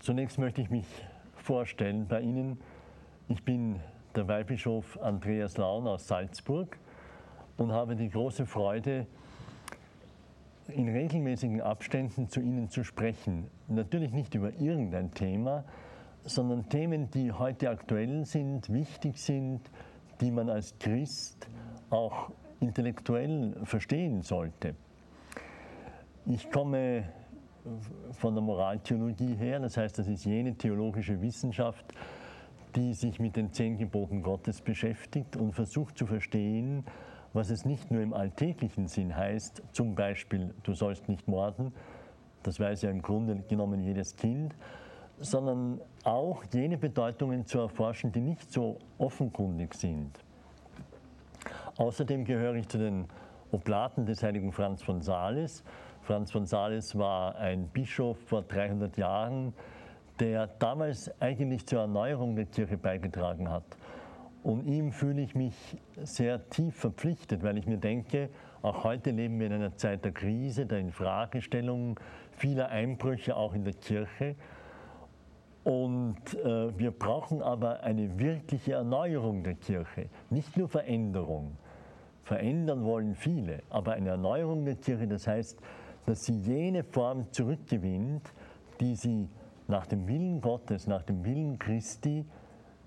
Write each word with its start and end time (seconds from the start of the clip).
zunächst 0.00 0.38
möchte 0.38 0.60
ich 0.60 0.70
mich 0.70 0.86
vorstellen 1.36 2.06
bei 2.08 2.20
Ihnen. 2.20 2.58
Ich 3.28 3.44
bin 3.44 3.80
der 4.16 4.26
Weihbischof 4.26 4.98
Andreas 5.00 5.56
Laun 5.56 5.86
aus 5.86 6.08
Salzburg 6.08 6.76
und 7.56 7.72
habe 7.72 7.94
die 7.94 8.08
große 8.08 8.46
Freude, 8.46 9.06
in 10.68 10.88
regelmäßigen 10.88 11.60
Abständen 11.60 12.28
zu 12.28 12.40
Ihnen 12.40 12.68
zu 12.68 12.84
sprechen. 12.84 13.48
Natürlich 13.68 14.12
nicht 14.12 14.34
über 14.34 14.52
irgendein 14.58 15.12
Thema, 15.12 15.64
sondern 16.24 16.68
Themen, 16.68 17.10
die 17.10 17.32
heute 17.32 17.70
aktuell 17.70 18.24
sind, 18.24 18.72
wichtig 18.72 19.18
sind, 19.18 19.60
die 20.20 20.30
man 20.30 20.48
als 20.48 20.78
Christ 20.78 21.48
auch 21.90 22.30
intellektuell 22.60 23.56
verstehen 23.64 24.22
sollte. 24.22 24.74
Ich 26.26 26.50
komme 26.50 27.04
von 28.12 28.34
der 28.34 28.42
Moraltheologie 28.42 29.34
her, 29.34 29.60
das 29.60 29.76
heißt, 29.76 29.98
das 29.98 30.08
ist 30.08 30.24
jene 30.24 30.54
theologische 30.54 31.20
Wissenschaft, 31.20 31.84
die 32.74 32.94
sich 32.94 33.18
mit 33.18 33.36
den 33.36 33.52
zehn 33.52 33.76
Geboten 33.76 34.22
Gottes 34.22 34.60
beschäftigt 34.60 35.36
und 35.36 35.52
versucht 35.52 35.98
zu 35.98 36.06
verstehen, 36.06 36.84
was 37.32 37.50
es 37.50 37.64
nicht 37.64 37.90
nur 37.90 38.02
im 38.02 38.12
alltäglichen 38.12 38.86
Sinn 38.86 39.14
heißt, 39.14 39.62
zum 39.72 39.94
Beispiel, 39.94 40.54
du 40.62 40.74
sollst 40.74 41.08
nicht 41.08 41.28
morden, 41.28 41.72
das 42.42 42.58
weiß 42.58 42.82
ja 42.82 42.90
im 42.90 43.02
Grunde 43.02 43.36
genommen 43.48 43.80
jedes 43.80 44.16
Kind, 44.16 44.54
sondern 45.18 45.80
auch 46.04 46.42
jene 46.52 46.78
Bedeutungen 46.78 47.44
zu 47.44 47.58
erforschen, 47.58 48.10
die 48.10 48.20
nicht 48.20 48.50
so 48.50 48.78
offenkundig 48.98 49.74
sind. 49.74 50.10
Außerdem 51.76 52.24
gehöre 52.24 52.54
ich 52.54 52.68
zu 52.68 52.78
den 52.78 53.06
Oblaten 53.52 54.06
des 54.06 54.22
heiligen 54.22 54.52
Franz 54.52 54.82
von 54.82 55.00
Sales. 55.02 55.62
Franz 56.10 56.32
von 56.32 56.44
Sales 56.44 56.98
war 56.98 57.36
ein 57.36 57.68
Bischof 57.68 58.18
vor 58.26 58.42
300 58.42 58.96
Jahren, 58.96 59.54
der 60.18 60.48
damals 60.48 61.08
eigentlich 61.20 61.64
zur 61.66 61.82
Erneuerung 61.82 62.34
der 62.34 62.46
Kirche 62.46 62.76
beigetragen 62.76 63.48
hat. 63.48 63.62
Und 64.42 64.64
ihm 64.64 64.90
fühle 64.90 65.22
ich 65.22 65.36
mich 65.36 65.54
sehr 66.02 66.50
tief 66.50 66.74
verpflichtet, 66.74 67.44
weil 67.44 67.58
ich 67.58 67.68
mir 67.68 67.76
denke, 67.76 68.28
auch 68.60 68.82
heute 68.82 69.12
leben 69.12 69.38
wir 69.38 69.46
in 69.46 69.52
einer 69.52 69.76
Zeit 69.76 70.04
der 70.04 70.10
Krise, 70.10 70.66
der 70.66 70.80
Infragestellung, 70.80 72.00
vieler 72.32 72.70
Einbrüche 72.70 73.36
auch 73.36 73.54
in 73.54 73.62
der 73.62 73.74
Kirche. 73.74 74.34
Und 75.62 76.16
äh, 76.44 76.76
wir 76.76 76.90
brauchen 76.90 77.40
aber 77.40 77.84
eine 77.84 78.18
wirkliche 78.18 78.72
Erneuerung 78.72 79.44
der 79.44 79.54
Kirche, 79.54 80.08
nicht 80.28 80.56
nur 80.56 80.68
Veränderung. 80.68 81.56
Verändern 82.24 82.84
wollen 82.84 83.14
viele, 83.14 83.62
aber 83.70 83.92
eine 83.92 84.08
Erneuerung 84.08 84.64
der 84.64 84.74
Kirche, 84.74 85.06
das 85.06 85.28
heißt, 85.28 85.56
dass 86.06 86.24
sie 86.24 86.38
jene 86.38 86.84
Form 86.84 87.30
zurückgewinnt, 87.32 88.22
die 88.80 88.94
sie 88.94 89.28
nach 89.68 89.86
dem 89.86 90.06
Willen 90.08 90.40
Gottes, 90.40 90.86
nach 90.86 91.02
dem 91.02 91.24
Willen 91.24 91.58
Christi 91.58 92.24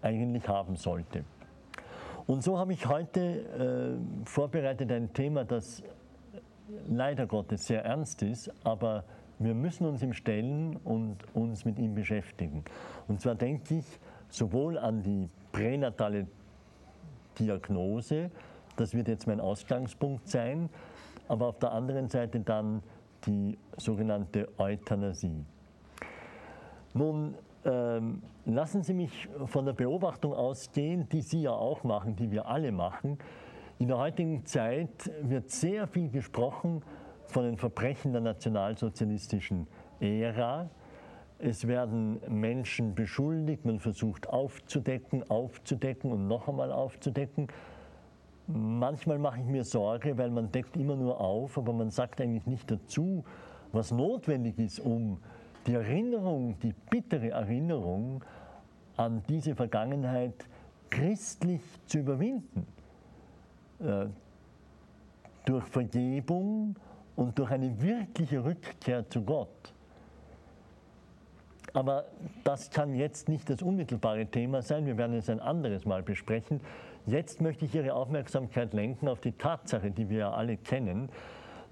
eigentlich 0.01 0.47
haben 0.47 0.75
sollte. 0.75 1.24
Und 2.25 2.44
so 2.44 2.57
habe 2.57 2.74
ich 2.74 2.88
heute 2.88 3.19
äh, 3.22 4.25
vorbereitet 4.25 4.91
ein 4.91 5.12
Thema, 5.13 5.44
das 5.44 5.84
leider 6.88 7.25
Gottes 7.25 7.68
sehr 7.68 7.84
ernst 7.84 8.22
ist, 8.24 8.51
aber 8.63 9.03
wir 9.40 9.53
müssen 9.53 9.85
uns 9.85 10.01
ihm 10.01 10.13
stellen 10.13 10.78
und 10.84 11.18
uns 11.34 11.66
mit 11.66 11.80
ihm 11.80 11.95
beschäftigen. 11.95 12.63
Und 13.07 13.22
zwar 13.22 13.35
denke 13.35 13.75
ich 13.75 13.85
sowohl 14.30 14.78
an 14.78 15.03
die 15.03 15.30
pränatale 15.51 16.28
Diagnose, 17.38 18.31
das 18.78 18.94
wird 18.94 19.07
jetzt 19.07 19.28
mein 19.28 19.40
Ausgangspunkt 19.40 20.28
sein, 20.28 20.69
aber 21.28 21.47
auf 21.47 21.59
der 21.59 21.72
anderen 21.72 22.09
Seite 22.09 22.40
dann 22.40 22.81
die 23.25 23.57
sogenannte 23.78 24.47
Euthanasie. 24.57 25.45
Nun, 26.94 27.35
ähm, 27.66 28.22
lassen 28.45 28.84
Sie 28.84 28.94
mich 28.94 29.29
von 29.45 29.66
der 29.66 29.73
Beobachtung 29.73 30.34
ausgehen, 30.34 31.07
die 31.09 31.22
Sie 31.22 31.44
ja 31.44 31.51
auch 31.51 31.83
machen, 31.83 32.16
die 32.16 32.29
wir 32.31 32.47
alle 32.47 32.72
machen. 32.72 33.17
In 33.79 33.88
der 33.88 33.97
heutigen 33.97 34.45
Zeit 34.45 35.12
wird 35.22 35.50
sehr 35.50 35.88
viel 35.88 36.09
gesprochen 36.09 36.83
von 37.25 37.44
den 37.44 37.57
Verbrechen 37.57 38.12
der 38.12 38.22
nationalsozialistischen 38.22 39.67
Ära. 40.00 40.69
Es 41.39 41.67
werden 41.67 42.22
Menschen 42.29 42.95
beschuldigt, 42.95 43.66
man 43.66 43.79
versucht 43.79 44.29
aufzudecken, 44.29 45.29
aufzudecken 45.29 46.12
und 46.12 46.28
noch 46.28 46.47
einmal 46.47 46.72
aufzudecken. 46.72 47.47
Manchmal 48.48 49.20
mache 49.20 49.40
ich 49.40 49.46
mir 49.46 49.64
Sorge, 49.64 50.18
weil 50.18 50.30
man 50.30 50.52
deckt 50.52 50.76
immer 50.76 50.96
nur 50.96 51.20
auf, 51.20 51.58
aber 51.58 51.72
man 51.72 51.90
sagt 51.90 52.20
eigentlich 52.20 52.46
nicht 52.46 52.70
dazu, 52.70 53.24
was 53.72 53.92
notwendig 53.92 54.59
ist, 54.59 54.80
um 54.80 55.18
die 55.66 55.74
Erinnerung, 55.74 56.59
die 56.59 56.74
bittere 56.90 57.30
Erinnerung 57.30 58.24
an 58.98 59.24
diese 59.30 59.56
Vergangenheit 59.56 60.46
christlich 60.90 61.62
zu 61.88 62.00
überwinden. 62.00 62.68
Äh, 63.80 64.08
durch 65.46 65.66
Vergebung 65.66 66.75
und 67.16 67.38
durch 67.38 67.52
eine 67.52 67.81
wirkliche 67.81 68.44
Rückkehr 68.44 69.08
zu 69.10 69.22
Gott. 69.22 69.74
Aber 71.74 72.06
das 72.44 72.70
kann 72.70 72.94
jetzt 72.94 73.28
nicht 73.28 73.50
das 73.50 73.62
unmittelbare 73.62 74.25
Thema 74.28 74.62
sein. 74.62 74.86
Wir 74.86 74.98
werden 74.98 75.16
es 75.16 75.30
ein 75.30 75.40
anderes 75.40 75.86
Mal 75.86 76.04
besprechen. 76.04 76.62
Jetzt 77.06 77.42
möchte 77.42 77.66
ich 77.66 77.75
Ihre 77.75 77.94
Aufmerksamkeit 77.94 78.74
lenken 78.74 79.10
auf 79.10 79.19
die 79.19 79.33
Tatsache, 79.33 79.92
die 79.92 80.10
wir 80.10 80.19
ja 80.19 80.31
alle 80.31 80.56
kennen, 80.56 81.10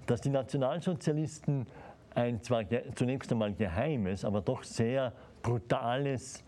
dass 0.06 0.20
die 0.20 0.28
Nationalsozialisten 0.28 1.66
ein 2.14 2.42
zwar 2.42 2.64
zunächst 2.94 3.32
einmal 3.32 3.54
geheimes, 3.54 4.24
aber 4.24 4.42
doch 4.42 4.62
sehr 4.62 5.12
brutales 5.42 6.44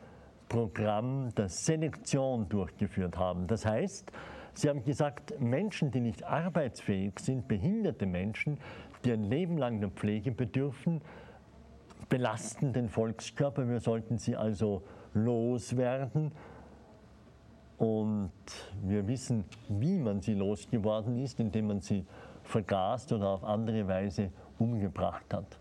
Programm 0.51 1.35
der 1.35 1.49
Selektion 1.49 2.49
durchgeführt 2.49 3.17
haben. 3.17 3.47
Das 3.47 3.65
heißt, 3.65 4.13
Sie 4.57 4.69
haben 4.69 4.85
gesagt, 4.85 5.41
Menschen, 5.41 5.91
die 5.91 6.01
nicht 6.01 6.23
arbeitsfähig 6.23 7.19
sind, 7.19 7.49
behinderte 7.49 8.07
Menschen, 8.07 8.59
die 9.05 9.13
ein 9.13 9.25
Leben 9.25 9.59
lang 9.59 9.81
der 9.81 9.91
Pflege 9.91 10.31
bedürfen, 10.31 11.01
belasten 12.09 12.73
den 12.73 12.89
Volkskörper. 12.89 13.69
Wir 13.69 13.81
sollten 13.81 14.19
sie 14.19 14.37
also 14.37 14.85
loswerden. 15.13 16.31
Und 17.79 18.33
wir 18.83 19.07
wissen, 19.09 19.45
wie 19.69 19.99
man 19.99 20.21
sie 20.21 20.35
losgeworden 20.35 21.17
ist, 21.23 21.41
indem 21.41 21.69
man 21.69 21.81
sie 21.81 22.07
vergast 22.43 23.13
oder 23.13 23.29
auf 23.29 23.45
andere 23.45 23.89
Weise 23.89 24.31
umgebracht 24.59 25.33
hat. 25.33 25.59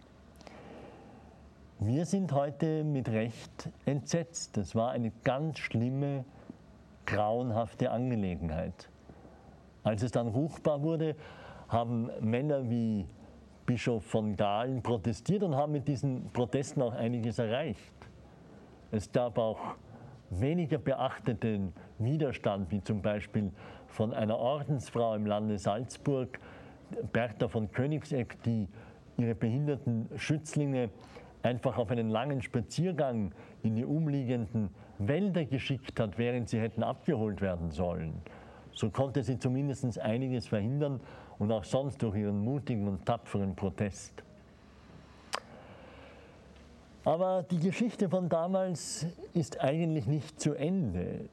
Wir 1.79 2.05
sind 2.05 2.31
heute 2.31 2.83
mit 2.83 3.09
Recht 3.09 3.69
entsetzt. 3.85 4.55
Das 4.57 4.75
war 4.75 4.91
eine 4.91 5.11
ganz 5.23 5.59
schlimme, 5.59 6.23
grauenhafte 7.05 7.91
Angelegenheit. 7.91 8.89
Als 9.83 10.03
es 10.03 10.11
dann 10.11 10.27
ruchbar 10.27 10.81
wurde, 10.81 11.15
haben 11.67 12.09
Männer 12.21 12.69
wie 12.69 13.05
Bischof 13.65 14.05
von 14.05 14.35
Galen 14.35 14.81
protestiert 14.81 15.43
und 15.43 15.55
haben 15.55 15.71
mit 15.71 15.87
diesen 15.87 16.29
Protesten 16.31 16.81
auch 16.81 16.93
einiges 16.93 17.39
erreicht. 17.39 17.93
Es 18.91 19.11
gab 19.11 19.37
auch 19.37 19.59
weniger 20.29 20.77
beachteten 20.77 21.73
Widerstand, 22.05 22.71
wie 22.71 22.81
zum 22.81 23.01
Beispiel 23.01 23.51
von 23.87 24.13
einer 24.13 24.37
Ordensfrau 24.37 25.15
im 25.15 25.25
Lande 25.25 25.57
Salzburg, 25.57 26.39
Bertha 27.11 27.47
von 27.47 27.71
Königsegg, 27.71 28.35
die 28.45 28.67
ihre 29.17 29.35
behinderten 29.35 30.09
Schützlinge 30.15 30.89
einfach 31.43 31.77
auf 31.77 31.91
einen 31.91 32.09
langen 32.09 32.41
Spaziergang 32.41 33.33
in 33.61 33.75
die 33.75 33.85
umliegenden 33.85 34.69
Wälder 34.97 35.45
geschickt 35.45 35.99
hat, 35.99 36.17
während 36.17 36.49
sie 36.49 36.59
hätten 36.59 36.83
abgeholt 36.83 37.41
werden 37.41 37.71
sollen. 37.71 38.21
So 38.71 38.89
konnte 38.89 39.21
sie 39.23 39.37
zumindest 39.37 39.99
einiges 39.99 40.47
verhindern 40.47 40.99
und 41.37 41.51
auch 41.51 41.63
sonst 41.63 42.01
durch 42.01 42.15
ihren 42.15 42.39
mutigen 42.43 42.87
und 42.87 43.05
tapferen 43.05 43.55
Protest. 43.55 44.23
Aber 47.05 47.43
die 47.43 47.59
Geschichte 47.59 48.09
von 48.09 48.29
damals 48.29 49.05
ist 49.33 49.59
eigentlich 49.59 50.07
nicht 50.07 50.39
zu 50.39 50.53
Ende. 50.53 51.27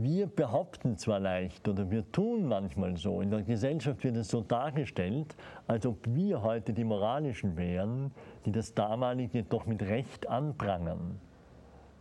Wir 0.00 0.28
behaupten 0.28 0.96
zwar 0.98 1.18
leicht 1.18 1.66
oder 1.66 1.90
wir 1.90 2.10
tun 2.12 2.46
manchmal 2.46 2.96
so, 2.96 3.20
in 3.20 3.30
der 3.30 3.42
Gesellschaft 3.42 4.04
wird 4.04 4.16
es 4.18 4.28
so 4.28 4.42
dargestellt, 4.42 5.34
als 5.66 5.84
ob 5.84 5.98
wir 6.06 6.42
heute 6.42 6.72
die 6.72 6.84
Moralischen 6.84 7.56
wären, 7.56 8.12
die 8.44 8.52
das 8.52 8.72
damalige 8.72 9.42
doch 9.42 9.66
mit 9.66 9.82
Recht 9.82 10.28
anprangern. 10.28 11.18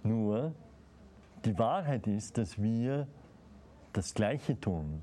Nur 0.04 0.54
die 1.46 1.58
Wahrheit 1.58 2.06
ist, 2.06 2.38
dass 2.38 2.62
wir 2.62 3.08
das 3.94 4.14
Gleiche 4.14 4.60
tun, 4.60 5.02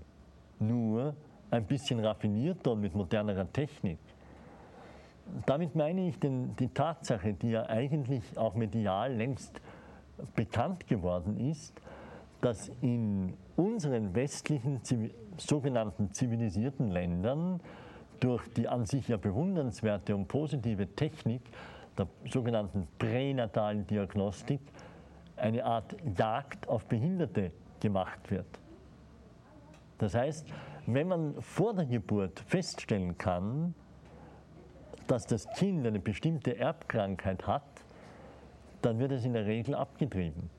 nur 0.60 1.16
ein 1.50 1.66
bisschen 1.66 1.98
raffinierter 1.98 2.70
und 2.70 2.82
mit 2.82 2.94
modernerer 2.94 3.52
Technik 3.52 3.98
damit 5.46 5.74
meine 5.74 6.08
ich 6.08 6.18
den, 6.18 6.54
die 6.56 6.68
Tatsache, 6.68 7.32
die 7.34 7.50
ja 7.50 7.68
eigentlich 7.68 8.22
auch 8.36 8.54
medial 8.54 9.14
längst 9.14 9.60
bekannt 10.34 10.86
geworden 10.86 11.38
ist, 11.50 11.80
dass 12.40 12.70
in 12.80 13.34
unseren 13.56 14.14
westlichen 14.14 14.80
sogenannten 15.36 16.12
zivilisierten 16.12 16.90
Ländern 16.90 17.60
durch 18.20 18.46
die 18.54 18.68
an 18.68 18.84
sich 18.86 19.08
ja 19.08 19.16
bewundernswerte 19.16 20.14
und 20.14 20.28
positive 20.28 20.86
Technik 20.94 21.42
der 21.96 22.06
sogenannten 22.30 22.86
pränatalen 22.98 23.86
Diagnostik 23.86 24.60
eine 25.36 25.64
Art 25.64 25.96
Jagd 26.16 26.68
auf 26.68 26.86
Behinderte 26.86 27.52
gemacht 27.80 28.30
wird. 28.30 28.46
Das 29.98 30.14
heißt, 30.14 30.46
wenn 30.86 31.08
man 31.08 31.40
vor 31.40 31.74
der 31.74 31.86
Geburt 31.86 32.40
feststellen 32.40 33.18
kann, 33.18 33.74
dass 35.06 35.26
das 35.26 35.48
Kind 35.56 35.86
eine 35.86 36.00
bestimmte 36.00 36.58
Erbkrankheit 36.58 37.46
hat, 37.46 37.62
dann 38.82 38.98
wird 38.98 39.12
es 39.12 39.24
in 39.24 39.32
der 39.32 39.46
Regel 39.46 39.74
abgetrieben. 39.74 40.50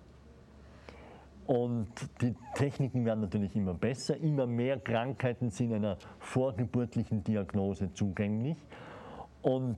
Und 1.45 1.89
die 2.21 2.33
Techniken 2.55 3.03
werden 3.05 3.19
natürlich 3.19 3.55
immer 3.55 3.73
besser, 3.73 4.15
immer 4.17 4.47
mehr 4.47 4.79
Krankheiten 4.79 5.49
sind 5.49 5.73
einer 5.73 5.97
vorgeburtlichen 6.19 7.23
Diagnose 7.23 7.93
zugänglich 7.93 8.57
und 9.41 9.77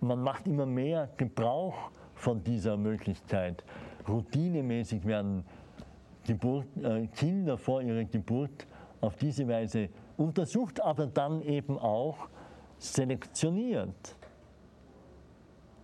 man 0.00 0.22
macht 0.22 0.46
immer 0.46 0.66
mehr 0.66 1.08
Gebrauch 1.16 1.90
von 2.14 2.44
dieser 2.44 2.76
Möglichkeit. 2.76 3.64
Routinemäßig 4.08 5.04
werden 5.04 5.44
Geburt, 6.24 6.66
äh, 6.82 7.08
Kinder 7.08 7.58
vor 7.58 7.82
ihrer 7.82 8.04
Geburt 8.04 8.66
auf 9.00 9.16
diese 9.16 9.48
Weise 9.48 9.88
untersucht, 10.16 10.80
aber 10.80 11.06
dann 11.06 11.42
eben 11.42 11.76
auch 11.78 12.28
selektioniert. 12.78 14.16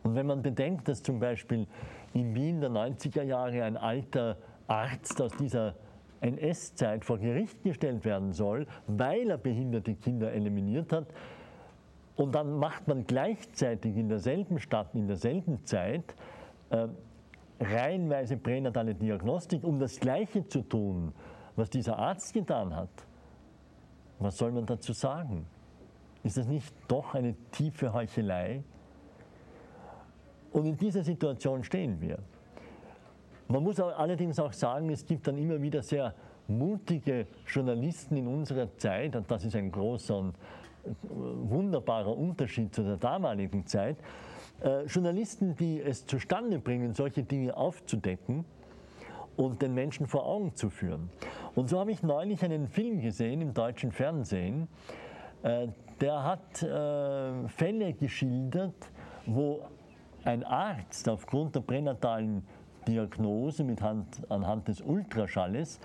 Und 0.03 0.15
wenn 0.15 0.27
man 0.27 0.43
bedenkt, 0.43 0.89
dass 0.89 1.03
zum 1.03 1.19
Beispiel 1.19 1.67
in 2.13 2.35
Wien 2.35 2.61
der 2.61 2.71
90er 2.71 3.23
Jahre 3.23 3.65
ein 3.65 3.77
alter 3.77 4.37
Arzt 4.67 5.21
aus 5.21 5.33
dieser 5.37 5.75
NS-Zeit 6.21 7.05
vor 7.05 7.19
Gericht 7.19 7.63
gestellt 7.63 8.05
werden 8.05 8.33
soll, 8.33 8.67
weil 8.87 9.31
er 9.31 9.39
behinderte 9.39 9.95
Kinder 9.95 10.33
eliminiert 10.33 10.93
hat, 10.93 11.07
und 12.17 12.35
dann 12.35 12.59
macht 12.59 12.87
man 12.87 13.07
gleichzeitig 13.07 13.97
in 13.97 14.09
derselben 14.09 14.61
Stadt, 14.61 14.95
in 14.95 15.09
derselben 15.09 15.65
Zeit, 15.65 16.15
äh, 16.71 16.87
reihenweise 17.61 18.37
pränatale 18.37 18.95
Diagnostik, 18.95 19.65
um 19.65 19.79
das 19.79 19.99
Gleiche 19.99 20.47
zu 20.47 20.63
tun, 20.63 21.13
was 21.57 21.71
dieser 21.71 21.99
Arzt 21.99 22.33
getan 22.33 22.75
hat. 22.75 22.91
Was 24.19 24.37
soll 24.37 24.53
man 24.53 24.65
dazu 24.65 24.93
sagen? 24.93 25.47
Ist 26.25 26.39
das 26.39 26.49
nicht 26.49 26.75
doch 26.89 27.15
eine 27.15 27.35
tiefe 27.53 27.93
Heuchelei? 27.93 28.65
Und 30.53 30.67
in 30.67 30.77
dieser 30.77 31.03
Situation 31.03 31.63
stehen 31.63 32.01
wir. 32.01 32.19
Man 33.49 33.63
muss 33.63 33.79
allerdings 33.79 34.39
auch 34.39 34.53
sagen, 34.53 34.89
es 34.91 35.05
gibt 35.05 35.27
dann 35.27 35.37
immer 35.37 35.61
wieder 35.61 35.83
sehr 35.83 36.15
mutige 36.49 37.27
Journalisten 37.47 38.17
in 38.17 38.27
unserer 38.27 38.75
Zeit, 38.79 39.15
und 39.17 39.31
das 39.31 39.45
ist 39.45 39.55
ein 39.55 39.71
großer 39.71 40.17
und 40.17 40.35
wunderbarer 41.03 42.17
Unterschied 42.17 42.75
zu 42.75 42.83
der 42.83 42.97
damaligen 42.97 43.67
Zeit, 43.67 43.97
äh, 44.63 44.85
Journalisten, 44.85 45.55
die 45.57 45.81
es 45.81 46.07
zustande 46.07 46.59
bringen, 46.59 46.95
solche 46.95 47.23
Dinge 47.23 47.57
aufzudecken 47.57 48.45
und 49.37 49.63
den 49.63 49.75
Menschen 49.75 50.07
vor 50.07 50.27
Augen 50.27 50.55
zu 50.55 50.71
führen. 50.71 51.11
Und 51.55 51.69
so 51.69 51.81
habe 51.81 51.91
ich 51.91 52.03
neulich 52.03 52.43
einen 52.45 52.69
Film 52.69 53.01
gesehen 53.01 53.41
im 53.41 53.55
deutschen 53.55 53.93
Fernsehen, 53.93 54.69
äh, 55.43 55.69
der 56.01 56.23
hat 56.23 56.63
äh, 56.63 57.49
Fälle 57.49 57.93
geschildert, 57.93 58.91
wo 59.27 59.63
ein 60.25 60.45
Arzt 60.45 61.09
aufgrund 61.09 61.55
der 61.55 61.61
pränatalen 61.61 62.45
Diagnose 62.87 63.65
mit 63.65 63.81
Hand, 63.81 64.23
anhand 64.29 64.69
des 64.69 64.81
Ultraschalles 64.81 65.81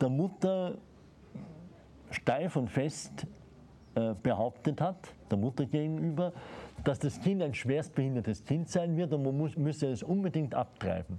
der 0.00 0.08
Mutter 0.08 0.74
steif 2.10 2.56
und 2.56 2.68
fest 2.68 3.26
äh, 3.94 4.14
behauptet 4.22 4.80
hat, 4.80 5.14
der 5.30 5.38
Mutter 5.38 5.64
gegenüber, 5.66 6.32
dass 6.84 6.98
das 6.98 7.20
Kind 7.20 7.42
ein 7.42 7.54
schwerstbehindertes 7.54 8.44
Kind 8.44 8.68
sein 8.68 8.96
wird 8.96 9.12
und 9.12 9.22
man 9.22 9.36
muss, 9.36 9.56
müsse 9.56 9.88
es 9.88 10.02
unbedingt 10.02 10.54
abtreiben. 10.54 11.18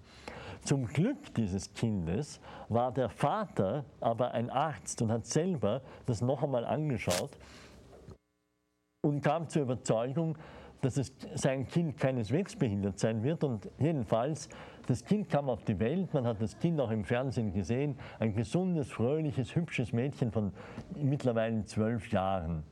Zum 0.63 0.85
Glück 0.85 1.33
dieses 1.35 1.73
Kindes 1.73 2.39
war 2.69 2.91
der 2.91 3.09
Vater 3.09 3.83
aber 3.99 4.31
ein 4.31 4.49
Arzt 4.49 5.01
und 5.01 5.11
hat 5.11 5.25
selber 5.25 5.81
das 6.05 6.21
noch 6.21 6.43
einmal 6.43 6.65
angeschaut 6.65 7.31
und 9.01 9.21
kam 9.21 9.49
zur 9.49 9.63
Überzeugung, 9.63 10.37
dass 10.81 10.97
es, 10.97 11.11
sein 11.33 11.67
Kind 11.67 11.97
keineswegs 11.97 12.55
behindert 12.55 12.99
sein 12.99 13.23
wird. 13.23 13.43
Und 13.43 13.69
jedenfalls, 13.79 14.47
das 14.87 15.03
Kind 15.03 15.29
kam 15.29 15.49
auf 15.49 15.63
die 15.63 15.79
Welt, 15.79 16.13
man 16.13 16.25
hat 16.25 16.41
das 16.41 16.57
Kind 16.59 16.79
auch 16.79 16.91
im 16.91 17.03
Fernsehen 17.03 17.51
gesehen, 17.51 17.97
ein 18.19 18.33
gesundes, 18.33 18.91
fröhliches, 18.91 19.55
hübsches 19.55 19.91
Mädchen 19.91 20.31
von 20.31 20.53
mittlerweile 20.95 21.63
zwölf 21.65 22.11
Jahren. 22.11 22.63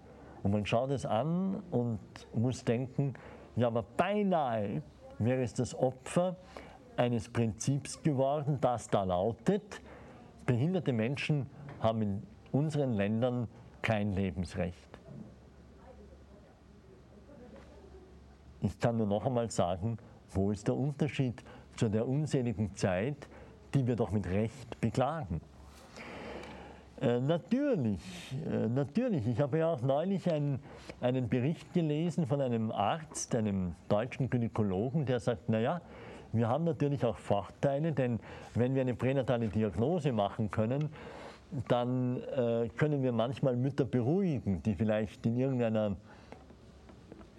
Und 0.44 0.52
man 0.52 0.66
schaut 0.66 0.92
es 0.92 1.06
an 1.06 1.64
und 1.72 2.00
muss 2.34 2.64
denken, 2.64 3.14
ja, 3.56 3.68
aber 3.68 3.84
beinahe 3.98 4.82
wäre 5.18 5.42
es 5.42 5.54
das 5.54 5.74
Opfer 5.74 6.38
eines 6.96 7.28
Prinzips 7.30 8.02
geworden, 8.04 8.60
das 8.62 8.88
da 8.88 9.04
lautet, 9.04 9.82
behinderte 10.46 10.94
Menschen 10.94 11.48
haben 11.80 12.02
in 12.02 12.24
unseren 12.52 12.94
Ländern 12.94 13.48
kein 13.82 14.14
Lebensrecht. 14.14 14.89
Ich 18.62 18.80
kann 18.80 18.98
nur 18.98 19.08
noch 19.08 19.26
einmal 19.26 19.50
sagen, 19.50 19.98
wo 20.32 20.52
ist 20.52 20.68
der 20.68 20.76
Unterschied 20.76 21.44
zu 21.76 21.90
der 21.90 22.08
unseligen 22.08 22.76
Zeit, 22.76 23.28
die 23.74 23.86
wir 23.88 23.96
doch 23.96 24.12
mit 24.12 24.28
Recht 24.28 24.80
beklagen? 24.82 25.42
Äh, 27.02 27.22
natürlich, 27.22 28.02
äh, 28.46 28.68
natürlich. 28.68 29.26
Ich 29.28 29.40
habe 29.40 29.60
ja 29.60 29.72
auch 29.72 29.82
neulich 29.82 30.30
einen, 30.30 30.60
einen 31.00 31.30
Bericht 31.30 31.74
gelesen 31.74 32.28
von 32.28 32.42
einem 32.42 32.72
Arzt, 32.72 33.34
einem 33.36 33.76
deutschen 33.88 34.30
Gynäkologen, 34.30 35.06
der 35.06 35.22
sagt, 35.22 35.48
naja, 35.48 35.80
wir 36.34 36.50
haben 36.50 36.66
natürlich 36.66 37.04
auch 37.06 37.18
Vorteile, 37.18 37.94
denn 37.94 38.20
wenn 38.54 38.76
wir 38.76 38.82
eine 38.82 38.94
pränatale 38.94 39.48
Diagnose 39.48 40.12
machen 40.12 40.52
können, 40.52 40.90
dann 41.68 42.22
äh, 42.36 42.70
können 42.78 43.02
wir 43.02 43.12
manchmal 43.12 43.56
Mütter 43.56 43.86
beruhigen, 43.86 44.62
die 44.62 44.76
vielleicht 44.76 45.26
in 45.26 45.38
irgendeiner 45.38 45.96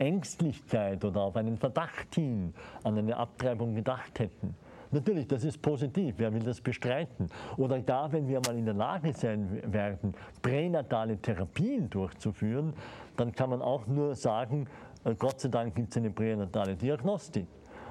Ängstlichkeit 0.00 1.04
oder 1.04 1.20
auf 1.20 1.36
einen 1.36 1.56
Verdacht 1.56 2.14
hin 2.14 2.52
an 2.82 2.98
eine 2.98 3.16
Abtreibung 3.16 3.74
gedacht 3.74 4.18
hätten. 4.18 4.54
Natürlich, 4.92 5.28
das 5.28 5.44
ist 5.44 5.62
positiv, 5.62 6.16
wer 6.18 6.32
will 6.34 6.42
das 6.42 6.60
bestreiten? 6.60 7.28
Oder 7.56 7.80
gar, 7.80 8.10
wenn 8.10 8.26
wir 8.26 8.40
mal 8.44 8.56
in 8.58 8.64
der 8.64 8.74
Lage 8.74 9.12
sein 9.12 9.62
werden, 9.72 10.14
pränatale 10.42 11.16
Therapien 11.18 11.88
durchzuführen, 11.88 12.72
dann 13.16 13.30
kann 13.32 13.50
man 13.50 13.62
auch 13.62 13.86
nur 13.86 14.16
sagen, 14.16 14.66
äh, 15.04 15.14
Gott 15.14 15.40
sei 15.40 15.48
Dank 15.48 15.76
gibt 15.76 15.90
es 15.90 15.96
eine 15.96 16.10
pränatale 16.10 16.74
Diagnostik. 16.74 17.46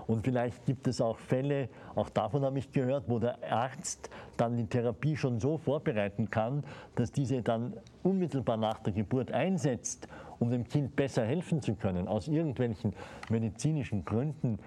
Und 0.09 0.25
vielleicht 0.25 0.65
gibt 0.65 0.87
es 0.87 0.99
auch 0.99 1.17
Fälle, 1.19 1.69
auch 1.95 2.09
davon 2.09 2.43
habe 2.43 2.57
ich 2.59 2.71
gehört, 2.71 3.05
wo 3.07 3.19
der 3.19 3.37
Arzt 3.49 4.09
dann 4.37 4.57
die 4.57 4.65
Therapie 4.65 5.15
schon 5.15 5.39
so 5.39 5.57
vorbereiten 5.57 6.29
kann, 6.29 6.63
dass 6.95 7.11
diese 7.11 7.41
dann 7.41 7.73
unmittelbar 8.03 8.57
nach 8.57 8.79
der 8.79 8.91
Geburt 8.91 9.31
einsetzt 9.31 10.07
um 10.39 10.49
dem 10.49 10.67
Kind 10.67 10.95
besser 10.95 11.25
helfen 11.25 11.61
zu 11.61 11.75
können, 11.75 12.07
aus 12.07 12.27
irgendwelchen 12.27 12.93
medizinischen 13.29 14.03
Gründen, 14.05 14.57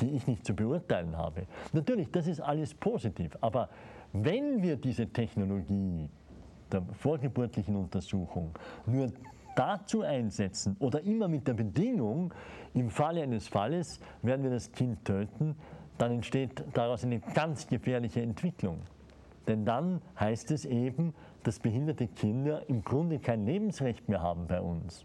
die 0.00 0.10
ich 0.10 0.26
nicht 0.26 0.46
zu 0.46 0.54
beurteilen 0.54 1.16
habe. 1.16 1.46
Natürlich, 1.72 2.10
das 2.10 2.26
ist 2.26 2.40
alles 2.40 2.74
positiv, 2.74 3.36
aber 3.40 3.68
wenn 4.12 4.62
wir 4.62 4.76
diese 4.76 5.06
Technologie 5.06 6.08
der 6.70 6.82
vorgeburtlichen 7.00 7.76
Untersuchung 7.76 8.50
nur 8.86 9.10
dazu 9.56 10.02
einsetzen 10.02 10.76
oder 10.78 11.02
immer 11.02 11.26
mit 11.26 11.48
der 11.48 11.54
Bedingung, 11.54 12.32
im 12.74 12.90
Falle 12.90 13.22
eines 13.22 13.48
Falles 13.48 14.00
werden 14.22 14.44
wir 14.44 14.50
das 14.50 14.70
Kind 14.70 15.04
töten, 15.04 15.56
dann 15.98 16.12
entsteht 16.12 16.62
daraus 16.74 17.04
eine 17.04 17.20
ganz 17.20 17.66
gefährliche 17.66 18.20
Entwicklung. 18.22 18.82
Denn 19.48 19.64
dann 19.64 20.02
heißt 20.18 20.50
es 20.50 20.64
eben, 20.64 21.14
dass 21.42 21.58
behinderte 21.58 22.06
Kinder 22.08 22.68
im 22.68 22.82
Grunde 22.82 23.18
kein 23.18 23.46
Lebensrecht 23.46 24.08
mehr 24.08 24.20
haben 24.20 24.46
bei 24.46 24.60
uns. 24.60 25.04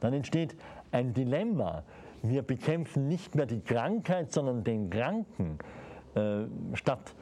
Dann 0.00 0.12
entsteht 0.12 0.56
ein 0.92 1.14
Dilemma. 1.14 1.84
Wir 2.22 2.42
bekämpfen 2.42 3.08
nicht 3.08 3.34
mehr 3.34 3.46
die 3.46 3.60
Krankheit, 3.60 4.32
sondern 4.32 4.64
den 4.64 4.90
Kranken. 4.90 5.58
Äh, 6.14 6.44
statt 6.74 7.14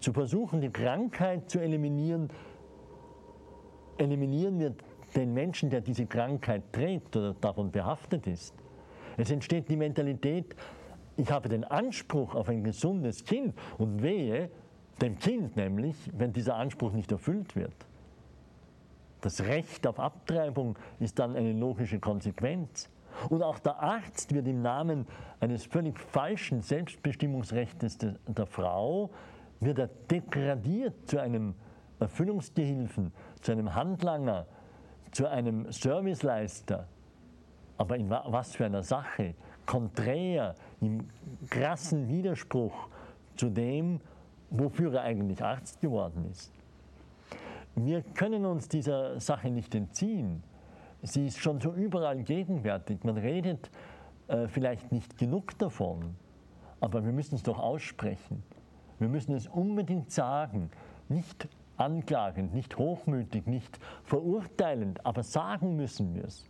zu 0.00 0.12
versuchen, 0.12 0.60
die 0.60 0.70
Krankheit 0.70 1.48
zu 1.48 1.60
eliminieren, 1.60 2.28
eliminieren 3.98 4.58
wir 4.58 4.74
den 5.16 5.32
Menschen, 5.34 5.70
der 5.70 5.80
diese 5.80 6.06
Krankheit 6.06 6.72
trägt 6.72 7.16
oder 7.16 7.34
davon 7.34 7.70
behaftet 7.70 8.26
ist. 8.26 8.54
Es 9.16 9.30
entsteht 9.30 9.68
die 9.68 9.76
Mentalität, 9.76 10.54
ich 11.16 11.30
habe 11.30 11.48
den 11.48 11.64
Anspruch 11.64 12.34
auf 12.34 12.48
ein 12.48 12.64
gesundes 12.64 13.24
Kind 13.24 13.54
und 13.78 14.02
wehe 14.02 14.50
dem 15.00 15.18
Kind 15.18 15.56
nämlich, 15.56 15.96
wenn 16.16 16.32
dieser 16.32 16.56
Anspruch 16.56 16.92
nicht 16.92 17.10
erfüllt 17.12 17.54
wird. 17.56 17.74
Das 19.20 19.42
Recht 19.42 19.86
auf 19.86 19.98
Abtreibung 19.98 20.76
ist 21.00 21.18
dann 21.18 21.34
eine 21.34 21.52
logische 21.52 21.98
Konsequenz. 21.98 22.90
Und 23.30 23.42
auch 23.42 23.58
der 23.58 23.80
Arzt 23.80 24.34
wird 24.34 24.46
im 24.48 24.60
Namen 24.60 25.06
eines 25.40 25.64
völlig 25.64 25.98
falschen 25.98 26.60
Selbstbestimmungsrechts 26.60 27.98
der 27.98 28.46
Frau, 28.46 29.10
wird 29.60 29.78
er 29.78 29.88
degradiert 30.10 31.08
zu 31.08 31.20
einem 31.20 31.54
Erfüllungsgehilfen, 32.00 33.12
zu 33.40 33.52
einem 33.52 33.74
Handlanger, 33.74 34.46
zu 35.14 35.28
einem 35.28 35.70
Serviceleister. 35.70 36.86
Aber 37.78 37.96
in 37.96 38.10
was 38.10 38.54
für 38.54 38.66
einer 38.66 38.82
Sache? 38.82 39.34
Konträr, 39.66 40.54
im 40.80 41.08
krassen 41.48 42.08
Widerspruch 42.08 42.88
zu 43.36 43.48
dem, 43.48 44.00
wofür 44.50 44.94
er 44.94 45.02
eigentlich 45.02 45.42
Arzt 45.42 45.80
geworden 45.80 46.26
ist. 46.30 46.52
Wir 47.76 48.02
können 48.02 48.44
uns 48.44 48.68
dieser 48.68 49.18
Sache 49.18 49.50
nicht 49.50 49.74
entziehen. 49.74 50.42
Sie 51.02 51.26
ist 51.26 51.38
schon 51.38 51.60
so 51.60 51.72
überall 51.72 52.22
gegenwärtig. 52.22 53.02
Man 53.04 53.16
redet 53.16 53.70
äh, 54.28 54.46
vielleicht 54.46 54.92
nicht 54.92 55.18
genug 55.18 55.58
davon, 55.58 56.14
aber 56.80 57.04
wir 57.04 57.12
müssen 57.12 57.34
es 57.34 57.42
doch 57.42 57.58
aussprechen. 57.58 58.42
Wir 58.98 59.08
müssen 59.08 59.34
es 59.34 59.48
unbedingt 59.48 60.12
sagen, 60.12 60.70
nicht 61.08 61.48
anklagend, 61.76 62.54
nicht 62.54 62.78
hochmütig, 62.78 63.46
nicht 63.46 63.78
verurteilend, 64.04 65.04
aber 65.04 65.22
sagen 65.22 65.76
müssen 65.76 66.14
wir 66.14 66.24
es. 66.24 66.48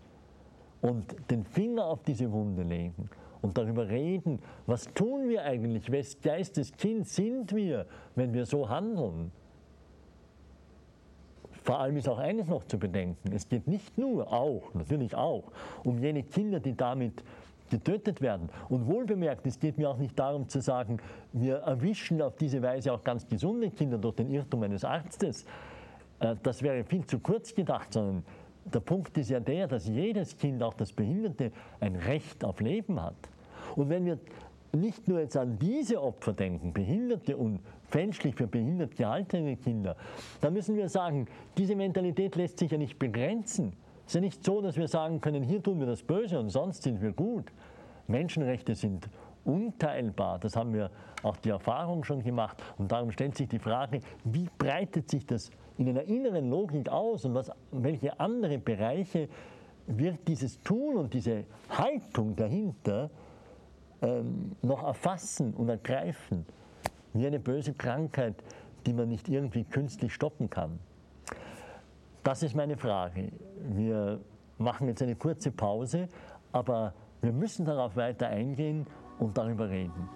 Und 0.81 1.17
den 1.31 1.45
Finger 1.45 1.87
auf 1.87 2.03
diese 2.03 2.31
Wunde 2.31 2.63
legen 2.63 3.09
und 3.41 3.59
darüber 3.59 3.89
reden, 3.89 4.41
was 4.67 4.93
tun 4.95 5.29
wir 5.29 5.45
eigentlich, 5.45 5.91
wes 5.91 6.21
Geisteskind 6.21 7.07
sind 7.07 7.55
wir, 7.55 7.87
wenn 8.15 8.33
wir 8.33 8.47
so 8.47 8.69
handeln. 8.69 9.33
Vor 11.63 11.81
allem 11.81 11.97
ist 11.97 12.09
auch 12.09 12.19
eines 12.19 12.47
noch 12.47 12.65
zu 12.65 12.79
bedenken, 12.79 13.33
es 13.33 13.49
geht 13.49 13.67
nicht 13.67 13.97
nur, 13.97 14.31
auch, 14.31 14.75
natürlich 14.75 15.15
auch, 15.15 15.45
um 15.83 15.99
jene 15.99 16.23
Kinder, 16.23 16.61
die 16.61 16.77
damit 16.77 17.25
getötet 17.71 18.21
werden. 18.21 18.49
Und 18.69 18.87
wohlbemerkt, 18.87 19.47
es 19.47 19.59
geht 19.59 19.79
mir 19.79 19.91
auch 19.91 19.99
nicht 19.99 20.19
darum 20.19 20.49
zu 20.49 20.61
sagen, 20.61 20.99
wir 21.33 21.57
erwischen 21.57 22.21
auf 22.23 22.37
diese 22.37 22.63
Weise 22.63 22.93
auch 22.93 23.03
ganz 23.03 23.27
gesunde 23.27 23.71
Kinder 23.71 23.99
durch 23.99 24.17
den 24.17 24.31
Irrtum 24.31 24.63
eines 24.63 24.85
Arztes. 24.85 25.45
Äh, 26.21 26.37
das 26.43 26.63
wäre 26.63 26.85
viel 26.85 27.07
zu 27.07 27.19
kurz 27.19 27.55
gedacht, 27.55 27.93
sondern 27.93 28.25
der 28.65 28.81
Punkt 28.81 29.17
ist 29.19 29.31
ja 29.31 29.41
der, 29.41 29.67
dass 29.67 29.87
jedes 29.87 30.37
Kind, 30.37 30.63
auch 30.63 30.75
das 30.75 30.93
Behinderte, 30.93 31.53
ein 31.81 31.97
Recht 31.97 32.45
auf 32.45 32.61
Leben 32.61 33.01
hat. 33.03 33.17
Und 33.77 33.91
wenn 33.91 34.07
wir 34.07 34.19
nicht 34.73 35.07
nur 35.07 35.21
jetzt 35.21 35.37
an 35.37 35.59
diese 35.59 36.03
Opfer 36.03 36.33
denken, 36.33 36.73
behinderte 36.73 37.37
und 37.37 37.61
fälschlich 37.89 38.35
für 38.35 38.47
behindert 38.47 38.97
gehaltene 38.97 39.57
Kinder, 39.57 39.97
dann 40.41 40.55
müssen 40.55 40.77
wir 40.77 40.89
sagen, 40.89 41.27
diese 41.57 41.77
Mentalität 41.77 42.35
lässt 42.37 42.59
sich 42.59 42.71
ja 42.71 42.79
nicht 42.79 42.99
begrenzen. 42.99 43.75
Es 44.07 44.11
ist 44.11 44.15
ja 44.15 44.21
nicht 44.21 44.45
so, 44.45 44.61
dass 44.61 44.77
wir 44.77 44.89
sagen 44.89 45.21
können, 45.21 45.43
hier 45.43 45.63
tun 45.63 45.81
wir 45.81 45.87
das 45.87 46.03
Böse 46.03 46.39
und 46.39 46.51
sonst 46.51 46.83
sind 46.83 47.01
wir 47.01 47.13
gut. 47.13 47.53
Menschenrechte 48.07 48.75
sind 48.75 49.09
unteilbar. 49.45 50.39
Das 50.39 50.57
haben 50.57 50.75
wir 50.75 50.91
auch 51.23 51.37
die 51.39 51.51
Erfahrung 51.51 52.05
schon 52.05 52.23
gemacht. 52.23 52.63
Und 52.77 52.93
darum 52.93 53.11
stellt 53.11 53.37
sich 53.37 53.49
die 53.49 53.59
Frage, 53.59 54.01
wie 54.25 54.49
breitet 54.59 55.11
sich 55.11 55.27
das 55.27 55.51
in 55.79 55.89
einer 55.89 56.03
inneren 56.03 56.51
Logik 56.51 56.89
aus 56.89 57.25
und 57.25 57.35
was, 57.35 57.51
welche 57.73 58.19
andere 58.21 58.59
Bereiche 58.59 59.29
wird 59.87 60.27
dieses 60.29 60.61
Tun 60.63 60.97
und 60.97 61.15
diese 61.15 61.45
Haltung 61.71 62.37
dahinter 62.37 63.11
ähm, 64.03 64.53
noch 64.63 64.83
erfassen 64.83 65.53
und 65.55 65.69
ergreifen, 65.69 66.47
wie 67.13 67.27
eine 67.27 67.39
böse 67.39 67.75
Krankheit, 67.75 68.35
die 68.87 68.93
man 68.93 69.09
nicht 69.09 69.29
irgendwie 69.29 69.65
künstlich 69.65 70.13
stoppen 70.13 70.49
kann. 70.49 70.79
Das 72.25 72.43
ist 72.43 72.57
meine 72.57 72.79
Frage. 72.79 73.31
Wir 73.61 74.19
machen 74.57 74.89
jetzt 74.89 75.03
eine 75.03 75.15
kurze 75.15 75.51
Pause, 75.51 76.09
aber 76.53 76.95
wir 77.21 77.33
müssen 77.33 77.67
darauf 77.67 77.97
weiter 77.97 78.29
eingehen 78.29 78.87
und 79.19 79.37
darüber 79.37 79.69
reden. 79.69 80.09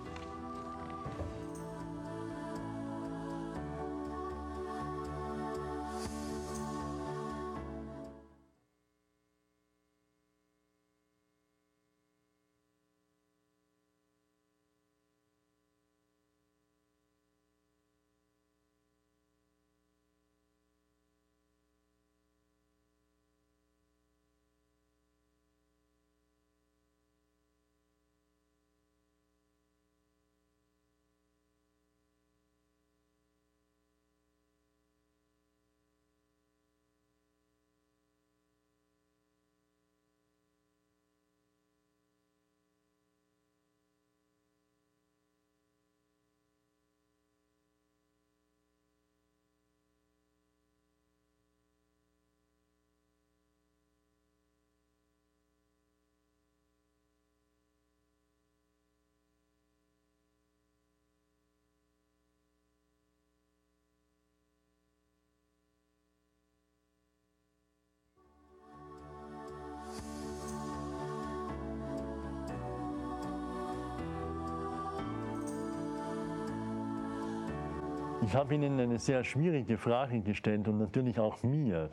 Ich 78.28 78.36
habe 78.36 78.54
Ihnen 78.54 78.78
eine 78.78 78.98
sehr 78.98 79.24
schwierige 79.24 79.78
Frage 79.78 80.20
gestellt 80.20 80.68
und 80.68 80.76
natürlich 80.76 81.18
auch 81.18 81.42
mir. 81.42 81.88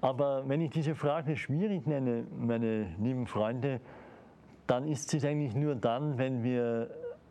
Aber 0.00 0.48
wenn 0.48 0.60
ich 0.60 0.70
diese 0.70 0.94
Frage 0.94 1.36
schwierig 1.36 1.84
nenne, 1.84 2.28
meine 2.38 2.86
lieben 3.02 3.26
Freunde, 3.26 3.80
dann 4.68 4.86
ist 4.86 5.12
es 5.12 5.24
eigentlich 5.24 5.56
nur 5.56 5.74
dann, 5.74 6.16
wenn 6.16 6.44
wir 6.44 6.90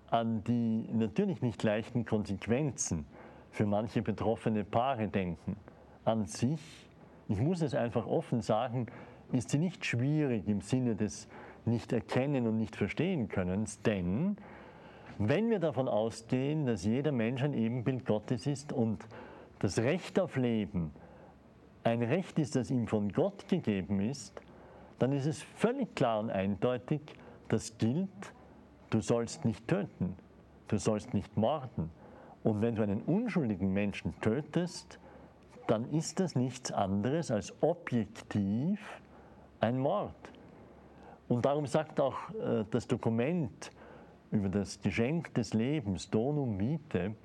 an 0.10 0.44
die 0.44 0.90
natürlich 0.92 1.42
nicht 1.42 1.64
leichten 1.64 2.04
Konsequenzen 2.04 3.06
für 3.50 3.66
manche 3.66 4.02
betroffene 4.02 4.66
Paare 4.66 5.08
denken. 5.08 5.56
An 6.04 6.26
sich, 6.26 6.90
ich 7.30 7.40
muss 7.40 7.62
es 7.62 7.74
einfach 7.74 8.06
offen 8.06 8.42
sagen, 8.42 8.88
ist 9.32 9.52
sie 9.52 9.58
nicht 9.58 9.86
schwierig 9.86 10.50
im 10.50 10.60
Sinne 10.60 10.98
des 10.98 11.30
Nicht-Erkennen 11.64 12.46
und 12.46 12.58
Nicht-Verstehen-Könnens, 12.58 13.82
denn 13.84 14.36
wenn 15.20 15.50
wir 15.50 15.60
davon 15.60 15.88
ausgehen, 15.88 16.66
dass 16.66 16.84
jeder 16.84 17.12
Mensch 17.12 17.44
ein 17.44 17.54
Ebenbild 17.54 18.06
Gottes 18.06 18.48
ist 18.48 18.74
und 18.74 19.06
das 19.60 19.78
Recht 19.78 20.20
auf 20.20 20.36
Leben 20.36 20.92
ein 21.84 22.02
Recht 22.02 22.40
ist, 22.40 22.56
das 22.56 22.72
ihm 22.72 22.88
von 22.88 23.12
Gott 23.12 23.48
gegeben 23.48 24.00
ist, 24.00 24.42
dann 24.98 25.14
ist 25.14 25.26
es 25.26 25.42
völlig 25.42 25.96
klar 25.96 26.20
und 26.20 26.30
eindeutig, 26.30 27.02
das 27.48 27.78
gilt 27.78 28.34
du 28.90 29.02
sollst 29.02 29.46
nicht 29.46 29.68
töten, 29.68 30.16
du 30.68 30.78
sollst 30.78 31.14
nicht 31.14 31.38
morden. 31.38 31.92
Und 32.44 32.62
wenn 32.62 32.76
du 32.76 32.84
einen 32.84 33.02
unschuldigen 33.02 33.74
Menschen 33.74 34.20
tötest, 34.22 35.00
dann 35.68 35.90
ist 35.92 36.20
das 36.20 36.36
nichts 36.36 36.72
anderes 36.72 37.32
als 37.32 37.54
objektiv 37.62 38.80
ein 39.60 39.78
Mord. 39.78 40.16
Und 41.28 41.46
darum 41.46 41.68
sagt 41.68 42.00
auch 42.00 42.16
äh, 42.32 42.66
das 42.72 42.88
Dokument 42.88 43.72
über 44.32 44.50
das 44.50 44.80
Geschenk 44.82 45.34
des 45.34 45.54
Lebens, 45.54 46.10
Donum 46.10 46.60
Vitae, 46.60 47.16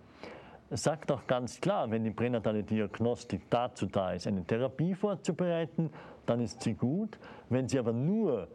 sagt 0.70 1.12
auch 1.12 1.26
ganz 1.26 1.61
klar, 1.61 1.90
wenn 1.90 2.04
die 2.04 2.11
pränatale 2.11 2.62
Diagnostik 2.62 3.42
dazu 3.50 3.87
da 3.87 4.12
ist, 4.12 4.26
eine 4.26 4.44
Therapie 4.44 4.94
vorzubereiten, 4.94 5.90
dann 6.26 6.40
ist 6.40 6.62
sie 6.62 6.75
gut. 6.75 7.18
Wenn 7.49 7.68
sie 7.68 7.78
aber 7.78 7.92
nur 7.92 8.49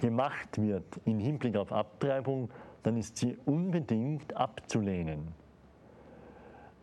gemacht 0.00 0.60
wird 0.60 0.84
im 1.04 1.18
Hinblick 1.18 1.56
auf 1.56 1.72
Abtreibung, 1.72 2.50
dann 2.82 2.96
ist 2.96 3.16
sie 3.16 3.36
unbedingt 3.46 4.34
abzulehnen. 4.36 5.28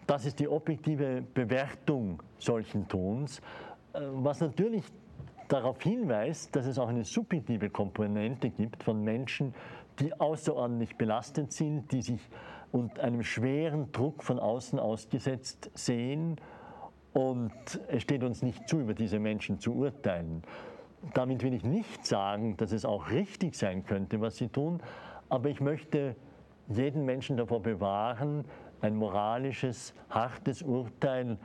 Das 0.06 0.26
ist 0.26 0.40
die 0.40 0.48
objektive 0.48 1.22
Bewertung 1.34 2.24
solchen 2.38 2.88
Tons, 2.88 3.40
äh, 3.94 4.00
was 4.02 4.40
natürlich 4.40 4.84
darauf 5.48 5.82
hinweist, 5.82 6.56
dass 6.56 6.66
es 6.66 6.80
auch 6.80 6.90
eine 6.90 7.04
subjektive 7.04 7.70
Komponente 7.70 8.50
gibt 8.50 8.84
von 8.84 9.04
Menschen, 9.04 9.54
die 10.00 10.14
außerordentlich 10.20 10.96
belastet 10.98 11.52
sind, 11.52 11.92
die 11.92 12.02
sich 12.02 12.22
und 12.72 13.00
einem 13.00 13.24
schweren 13.24 13.92
Druck 13.92 14.24
von 14.24 14.40
außen 14.40 14.80
ausgesetzt 14.80 15.72
sehen. 15.74 16.36
Und 17.14 17.54
es 17.88 18.04
steht 18.04 18.24
uns 18.24 18.44
nicht 18.44 18.68
zu, 18.68 18.80
über 18.80 18.94
diese 18.94 19.20
Menschen 19.20 19.60
zu 19.60 19.74
urteilen. 19.74 20.44
Damit 21.14 21.44
will 21.44 21.54
ich 21.54 21.64
nicht 21.64 22.06
sagen, 22.06 22.58
dass 22.58 22.72
es 22.72 22.86
auch 22.86 23.10
richtig 23.10 23.56
sein 23.56 23.86
könnte, 23.86 24.20
was 24.20 24.36
sie 24.38 24.50
tun, 24.50 24.82
aber 25.30 25.50
ich 25.50 25.62
möchte 25.62 26.16
jeden 26.68 27.06
Menschen 27.06 27.38
davor 27.38 27.62
bewahren, 27.62 28.46
ein 28.82 28.96
moralisches, 28.96 29.94
hartes 30.10 30.62
Urteil 30.62 31.38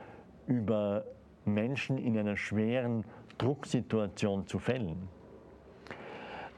über 0.47 1.05
Menschen 1.45 1.97
in 1.97 2.17
einer 2.17 2.37
schweren 2.37 3.05
Drucksituation 3.37 4.47
zu 4.47 4.59
fällen. 4.59 5.07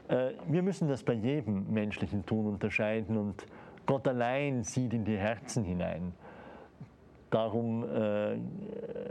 Äh, 0.08 0.30
wir 0.48 0.62
müssen 0.62 0.88
das 0.88 1.02
bei 1.02 1.14
jedem 1.14 1.72
menschlichen 1.72 2.24
Tun 2.24 2.46
unterscheiden 2.46 3.16
und 3.16 3.46
Gott 3.86 4.06
allein 4.08 4.62
sieht 4.64 4.92
in 4.92 5.04
die 5.04 5.16
Herzen 5.16 5.64
hinein. 5.64 6.12
Darum 7.30 7.84
äh, 7.84 8.36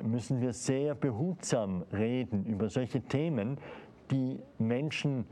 müssen 0.03 0.41
wir 0.41 0.53
sehr 0.53 0.95
behutsam 0.95 1.83
reden 1.91 2.45
über 2.45 2.69
solche 2.69 3.01
Themen, 3.01 3.57
die 4.11 4.39
Menschen 4.57 5.25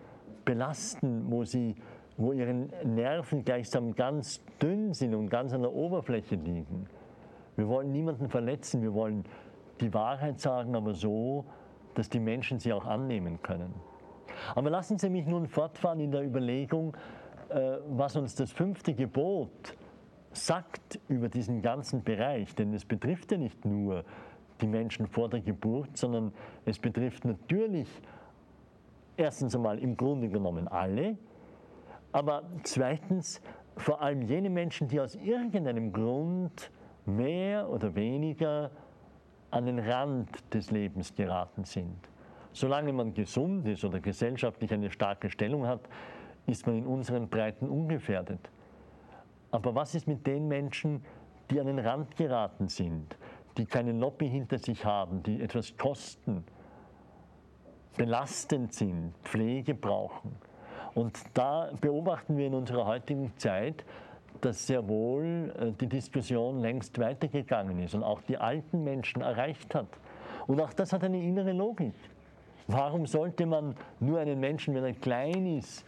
belasten, 0.46 1.26
wo, 1.30 1.44
sie, 1.44 1.76
wo 2.18 2.34
ihre 2.34 2.54
Nerven 2.84 3.46
gleichsam 3.46 3.96
ganz 3.96 4.42
dünn 4.62 4.94
sind 4.94 5.16
und 5.16 5.30
ganz 5.30 5.54
an 5.54 5.62
der 5.62 5.74
Oberfläche 5.74 6.36
liegen. 6.36 6.88
Wir 7.56 7.68
wollen 7.68 7.92
niemanden 7.92 8.30
verletzen, 8.30 8.82
wir 8.82 8.94
wollen 8.94 9.24
die 9.80 9.94
Wahrheit 9.94 10.40
sagen, 10.40 10.76
aber 10.76 10.94
so, 10.94 11.46
dass 11.94 12.10
die 12.10 12.20
Menschen 12.20 12.60
sie 12.60 12.74
auch 12.74 12.86
annehmen 12.86 13.42
können. 13.42 13.74
Aber 14.56 14.70
lassen 14.70 14.98
Sie 14.98 15.10
mich 15.10 15.26
nun 15.26 15.48
fortfahren 15.48 16.00
in 16.00 16.12
der 16.12 16.24
Überlegung, 16.24 16.96
äh, 17.50 17.78
was 17.90 18.16
uns 18.16 18.36
das 18.36 18.52
fünfte 18.52 18.94
Gebot 18.94 19.76
sagt 20.32 21.00
über 21.08 21.30
diesen 21.30 21.62
ganzen 21.62 22.04
Bereich. 22.04 22.56
Denn 22.56 22.74
es 22.74 22.86
betrifft 22.86 23.32
ja 23.32 23.38
nicht 23.38 23.64
nur 23.66 24.04
die 24.62 24.68
Menschen 24.68 25.08
vor 25.08 25.30
der 25.30 25.42
Geburt, 25.42 25.96
sondern 25.98 26.34
es 26.66 26.80
betrifft 26.80 27.26
natürlich 27.26 27.88
erstens 29.18 29.56
einmal 29.56 29.80
im 29.80 29.96
Grunde 29.96 30.30
genommen 30.30 30.68
alle, 30.68 31.18
aber 32.12 32.44
zweitens 32.64 33.42
vor 33.78 34.02
allem 34.02 34.22
jene 34.22 34.50
Menschen, 34.50 34.88
die 34.88 35.00
aus 35.00 35.16
irgendeinem 35.16 35.92
Grund 35.92 36.72
mehr 37.06 37.70
oder 37.70 37.96
weniger 37.96 38.72
an 39.54 39.68
den 39.68 39.78
Rand 39.78 40.30
des 40.52 40.72
Lebens 40.72 41.14
geraten 41.14 41.64
sind. 41.64 41.96
Solange 42.54 42.92
man 42.92 43.14
gesund 43.14 43.68
ist 43.68 43.86
oder 43.86 44.00
gesellschaftlich 44.00 44.74
eine 44.74 44.90
starke 44.90 45.30
Stellung 45.30 45.68
hat, 45.68 45.82
ist 46.48 46.66
man 46.66 46.76
in 46.76 46.88
unseren 46.88 47.30
Breiten 47.30 47.70
ungefährdet. 47.70 48.50
Aber 49.52 49.76
was 49.76 49.94
ist 49.94 50.08
mit 50.08 50.26
den 50.26 50.48
Menschen, 50.48 51.06
die 51.52 51.60
an 51.60 51.68
den 51.68 51.78
Rand 51.78 52.16
geraten 52.16 52.68
sind, 52.68 53.16
die 53.58 53.66
keine 53.66 53.92
Lobby 53.92 54.28
hinter 54.28 54.58
sich 54.58 54.84
haben, 54.84 55.22
die 55.22 55.40
etwas 55.40 55.78
kosten, 55.78 56.44
belastend 57.96 58.74
sind, 58.74 59.14
Pflege 59.22 59.76
brauchen? 59.76 60.36
Und 60.96 61.20
da 61.36 61.72
beobachten 61.80 62.38
wir 62.38 62.48
in 62.48 62.56
unserer 62.56 62.88
heutigen 62.88 63.32
Zeit, 63.38 63.86
dass 64.42 64.68
sehr 64.68 64.88
wohl 64.88 65.54
äh, 65.60 65.72
die 65.72 65.88
Diskussion 65.88 66.60
längst 66.60 66.98
weitergegangen 67.00 67.80
ist 67.80 67.96
und 67.96 68.04
auch 68.04 68.22
die 68.22 68.38
alten 68.38 68.84
Menschen 68.84 69.22
erreicht 69.22 69.76
hat. 69.76 69.88
Und 70.48 70.62
auch 70.62 70.74
das 70.74 70.94
hat 70.94 71.04
eine 71.04 71.22
innere 71.22 71.54
Logik. 71.54 71.94
Warum 72.68 73.06
sollte 73.06 73.46
man 73.46 73.76
nur 74.00 74.20
einen 74.20 74.40
Menschen, 74.40 74.74
wenn 74.76 74.84
er 74.84 74.94
klein 74.94 75.58
ist, 75.58 75.86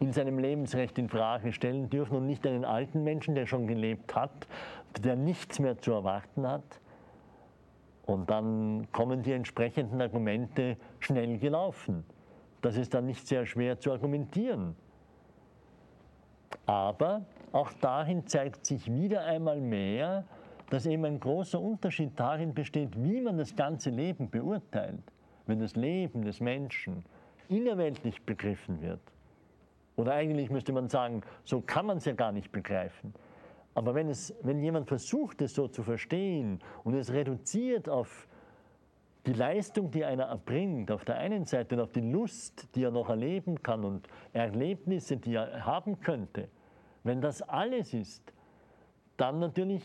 in 0.00 0.12
seinem 0.12 0.38
Lebensrecht 0.38 0.98
in 0.98 1.08
Frage 1.08 1.52
stellen 1.52 1.88
dürfen 1.90 2.16
und 2.16 2.26
nicht 2.26 2.46
einen 2.46 2.64
alten 2.64 3.04
Menschen, 3.04 3.34
der 3.34 3.46
schon 3.46 3.66
gelebt 3.66 4.14
hat, 4.14 4.46
der 5.02 5.16
nichts 5.16 5.58
mehr 5.58 5.78
zu 5.78 5.92
erwarten 5.92 6.46
hat? 6.46 6.64
Und 8.04 8.30
dann 8.30 8.88
kommen 8.92 9.22
die 9.22 9.32
entsprechenden 9.32 10.00
Argumente 10.00 10.76
schnell 10.98 11.38
gelaufen. 11.38 12.04
Das 12.60 12.76
ist 12.76 12.94
dann 12.94 13.06
nicht 13.06 13.26
sehr 13.26 13.46
schwer 13.46 13.78
zu 13.78 13.92
argumentieren. 13.92 14.76
Aber 16.66 17.22
auch 17.52 17.72
darin 17.80 18.26
zeigt 18.26 18.66
sich 18.66 18.92
wieder 18.92 19.24
einmal 19.24 19.60
mehr, 19.60 20.24
dass 20.70 20.86
eben 20.86 21.04
ein 21.04 21.20
großer 21.20 21.60
Unterschied 21.60 22.12
darin 22.16 22.54
besteht, 22.54 22.90
wie 23.02 23.20
man 23.20 23.36
das 23.36 23.54
ganze 23.54 23.90
Leben 23.90 24.30
beurteilt 24.30 25.02
wenn 25.46 25.60
das 25.60 25.76
Leben 25.76 26.22
des 26.22 26.40
Menschen 26.40 27.04
innerweltlich 27.48 28.22
begriffen 28.22 28.80
wird, 28.80 29.00
oder 29.96 30.14
eigentlich 30.14 30.50
müsste 30.50 30.72
man 30.72 30.88
sagen, 30.88 31.22
so 31.44 31.60
kann 31.60 31.84
man 31.84 31.98
es 31.98 32.06
ja 32.06 32.14
gar 32.14 32.32
nicht 32.32 32.50
begreifen. 32.50 33.12
Aber 33.74 33.94
wenn, 33.94 34.08
es, 34.08 34.34
wenn 34.42 34.62
jemand 34.62 34.88
versucht, 34.88 35.42
es 35.42 35.54
so 35.54 35.68
zu 35.68 35.82
verstehen 35.82 36.60
und 36.84 36.94
es 36.94 37.12
reduziert 37.12 37.88
auf 37.88 38.26
die 39.26 39.34
Leistung, 39.34 39.90
die 39.90 40.04
einer 40.04 40.24
erbringt, 40.24 40.90
auf 40.90 41.04
der 41.04 41.18
einen 41.18 41.44
Seite 41.44 41.74
und 41.74 41.82
auf 41.82 41.92
die 41.92 42.00
Lust, 42.00 42.74
die 42.74 42.84
er 42.84 42.90
noch 42.90 43.10
erleben 43.10 43.62
kann 43.62 43.84
und 43.84 44.08
Erlebnisse, 44.32 45.18
die 45.18 45.34
er 45.34 45.64
haben 45.64 46.00
könnte, 46.00 46.48
wenn 47.04 47.20
das 47.20 47.42
alles 47.42 47.94
ist, 47.94 48.32
dann 49.16 49.38
natürlich 49.38 49.84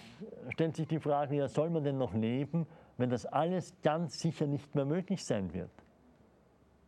stellt 0.49 0.75
sich 0.75 0.87
die 0.87 0.99
Frage, 0.99 1.35
ja, 1.35 1.47
soll 1.47 1.69
man 1.69 1.83
denn 1.83 1.97
noch 1.97 2.13
leben, 2.13 2.65
wenn 2.97 3.09
das 3.09 3.25
alles 3.25 3.73
ganz 3.83 4.19
sicher 4.19 4.47
nicht 4.47 4.73
mehr 4.73 4.85
möglich 4.85 5.23
sein 5.23 5.53
wird. 5.53 5.69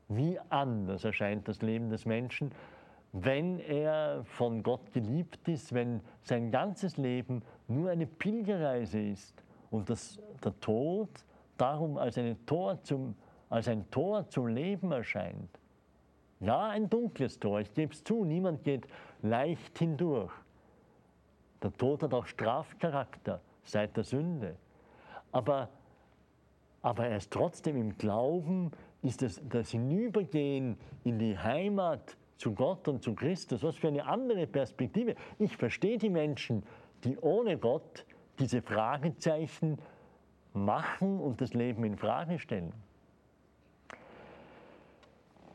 Wie 0.07 0.39
anders 0.49 1.03
erscheint 1.03 1.47
das 1.47 1.61
Leben 1.61 1.89
des 1.89 2.05
Menschen, 2.05 2.51
wenn 3.11 3.59
er 3.59 4.23
von 4.23 4.63
Gott 4.63 4.91
geliebt 4.93 5.47
ist, 5.47 5.73
wenn 5.73 6.01
sein 6.21 6.51
ganzes 6.51 6.97
Leben 6.97 7.43
nur 7.67 7.89
eine 7.89 8.07
Pilgerreise 8.07 8.99
ist 8.99 9.43
und 9.71 9.89
das, 9.89 10.19
der 10.43 10.59
Tod 10.59 11.09
darum 11.57 11.97
als, 11.97 12.19
zum, 12.83 13.15
als 13.49 13.67
ein 13.67 13.89
Tor 13.91 14.27
zum 14.29 14.47
Leben 14.47 14.91
erscheint. 14.91 15.49
Ja, 16.39 16.69
ein 16.69 16.89
dunkles 16.89 17.39
Tor, 17.39 17.59
ich 17.59 17.73
gebe 17.73 17.93
es 17.93 18.03
zu, 18.03 18.23
niemand 18.23 18.63
geht 18.63 18.87
leicht 19.21 19.77
hindurch. 19.77 20.31
Der 21.61 21.75
Tod 21.75 22.03
hat 22.03 22.13
auch 22.13 22.25
Strafcharakter 22.25 23.41
seit 23.63 23.95
der 23.97 24.03
Sünde. 24.03 24.55
Aber 25.31 25.69
aber 26.81 27.07
erst 27.07 27.31
trotzdem 27.31 27.77
im 27.77 27.97
Glauben 27.97 28.71
ist 29.01 29.21
das, 29.21 29.41
das 29.49 29.71
Hinübergehen 29.71 30.77
in 31.03 31.19
die 31.19 31.37
Heimat 31.37 32.15
zu 32.37 32.53
Gott 32.53 32.87
und 32.87 33.03
zu 33.03 33.13
Christus, 33.15 33.63
was 33.63 33.75
für 33.75 33.89
eine 33.89 34.05
andere 34.05 34.47
Perspektive. 34.47 35.15
Ich 35.39 35.57
verstehe 35.57 35.97
die 35.97 36.09
Menschen, 36.09 36.63
die 37.03 37.17
ohne 37.17 37.57
Gott 37.57 38.05
diese 38.39 38.61
Fragezeichen 38.61 39.77
machen 40.53 41.19
und 41.19 41.41
das 41.41 41.53
Leben 41.53 41.83
in 41.83 41.97
Frage 41.97 42.39
stellen. 42.39 42.73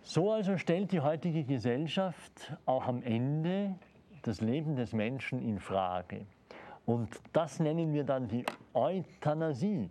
So 0.07 0.33
also 0.33 0.59
stellt 0.59 0.93
die 0.93 1.01
heutige 1.01 1.45
Gesellschaft 1.45 2.53
auch 2.67 2.87
am 2.87 3.03
Ende 3.03 3.75
das 4.21 4.43
Leben 4.43 4.77
des 4.77 4.93
Menschen 4.93 5.40
in 5.40 5.59
Frage. 5.59 6.27
Und 6.85 7.09
das 7.33 7.59
nennen 7.59 7.95
wir 7.95 8.05
dann 8.05 8.29
die 8.29 8.45
Euthanasie. 8.75 9.88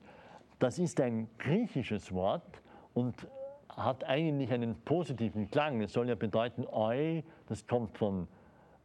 Das 0.60 0.78
ist 0.78 1.02
ein 1.02 1.28
griechisches 1.39 2.13
Wort 2.13 2.62
und 2.93 3.28
hat 3.69 4.04
eigentlich 4.04 4.54
einen 4.54 4.76
positiven 4.82 5.49
Klang. 5.49 5.82
Es 5.82 5.93
soll 5.93 6.08
ja 6.08 6.15
bedeuten 6.15 6.67
Eu, 6.71 7.23
das 7.49 7.65
kommt 7.65 7.97
von 7.97 8.28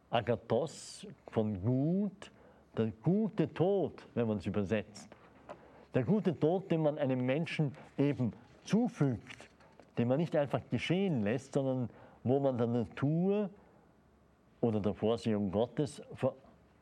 Agathos, 0.09 1.05
von 1.27 1.61
gut, 1.61 2.31
der 2.75 2.87
gute 3.03 3.53
Tod, 3.53 4.07
wenn 4.15 4.27
man 4.27 4.37
es 4.37 4.47
übersetzt. 4.47 5.15
Der 5.93 6.03
gute 6.03 6.37
Tod, 6.39 6.71
den 6.71 6.81
man 6.81 6.97
einem 6.97 7.23
Menschen 7.23 7.75
eben 7.99 8.33
zufügt, 8.63 9.48
den 9.99 10.07
man 10.07 10.17
nicht 10.17 10.35
einfach 10.35 10.61
geschehen 10.71 11.23
lässt, 11.23 11.53
sondern 11.53 11.89
wo 12.23 12.39
man 12.39 12.57
der 12.57 12.67
Natur 12.67 13.49
oder 14.61 14.79
der 14.79 14.93
Vorsehung 14.93 15.51
Gottes 15.51 16.01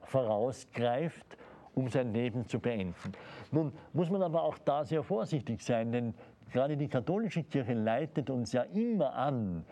vorausgreift, 0.02 1.26
um 1.74 1.90
sein 1.90 2.14
Leben 2.14 2.48
zu 2.48 2.60
beenden. 2.60 3.12
Nun 3.52 3.74
muss 3.92 4.12
man 4.12 4.22
aber 4.22 4.44
auch 4.44 4.60
da 4.60 4.86
sehr 4.86 5.02
vorsichtig 5.02 5.64
sein, 5.64 5.92
denn 5.92 6.14
gerade 6.52 6.78
die 6.78 6.88
katholische 6.88 7.44
Kirche 7.44 7.74
leitet 7.74 8.30
uns 8.30 8.54
ja 8.54 8.62
immer 8.62 9.14
an, 9.16 9.66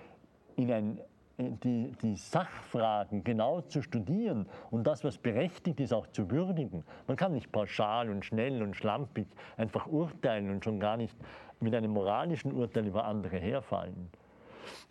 in 0.55 0.71
ein 0.71 0.99
die, 1.37 1.91
die, 2.01 2.15
Sachfragen 2.15 3.23
genau 3.23 3.61
zu 3.61 3.81
studieren 3.81 4.47
und 4.71 4.87
das, 4.87 5.03
was 5.03 5.17
berechtigt 5.17 5.79
ist, 5.79 5.93
auch 5.93 6.07
zu 6.07 6.31
würdigen. 6.31 6.83
Man 7.07 7.17
kann 7.17 7.33
nicht 7.33 7.51
pauschal 7.51 8.09
und 8.09 8.23
schnell 8.23 8.61
und 8.61 8.75
schlampig 8.75 9.27
einfach 9.57 9.87
urteilen 9.87 10.49
und 10.49 10.63
schon 10.63 10.79
gar 10.79 10.97
nicht 10.97 11.15
mit 11.59 11.73
einem 11.73 11.91
moralischen 11.91 12.51
Urteil 12.51 12.87
über 12.87 13.05
andere 13.05 13.37
herfallen. 13.37 14.09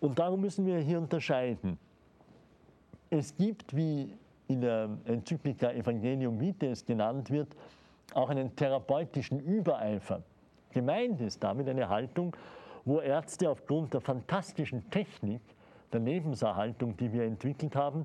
Und 0.00 0.18
darum 0.18 0.40
müssen 0.40 0.66
wir 0.66 0.78
hier 0.78 0.98
unterscheiden. 0.98 1.78
Es 3.10 3.36
gibt, 3.36 3.74
wie 3.76 4.16
in 4.48 4.60
der 4.60 4.88
Enzyklika 5.04 5.70
Evangelium 5.70 6.40
Vitae 6.40 6.70
es 6.70 6.84
genannt 6.84 7.30
wird, 7.30 7.48
auch 8.12 8.28
einen 8.28 8.54
therapeutischen 8.54 9.40
Übereifer. 9.40 10.22
Gemeint 10.72 11.20
ist 11.20 11.42
damit 11.42 11.68
eine 11.68 11.88
Haltung, 11.88 12.36
wo 12.84 13.00
Ärzte 13.00 13.48
aufgrund 13.48 13.94
der 13.94 14.00
fantastischen 14.00 14.90
Technik 14.90 15.40
der 15.92 16.00
Lebenserhaltung, 16.00 16.96
die 16.96 17.12
wir 17.12 17.24
entwickelt 17.24 17.76
haben, 17.76 18.04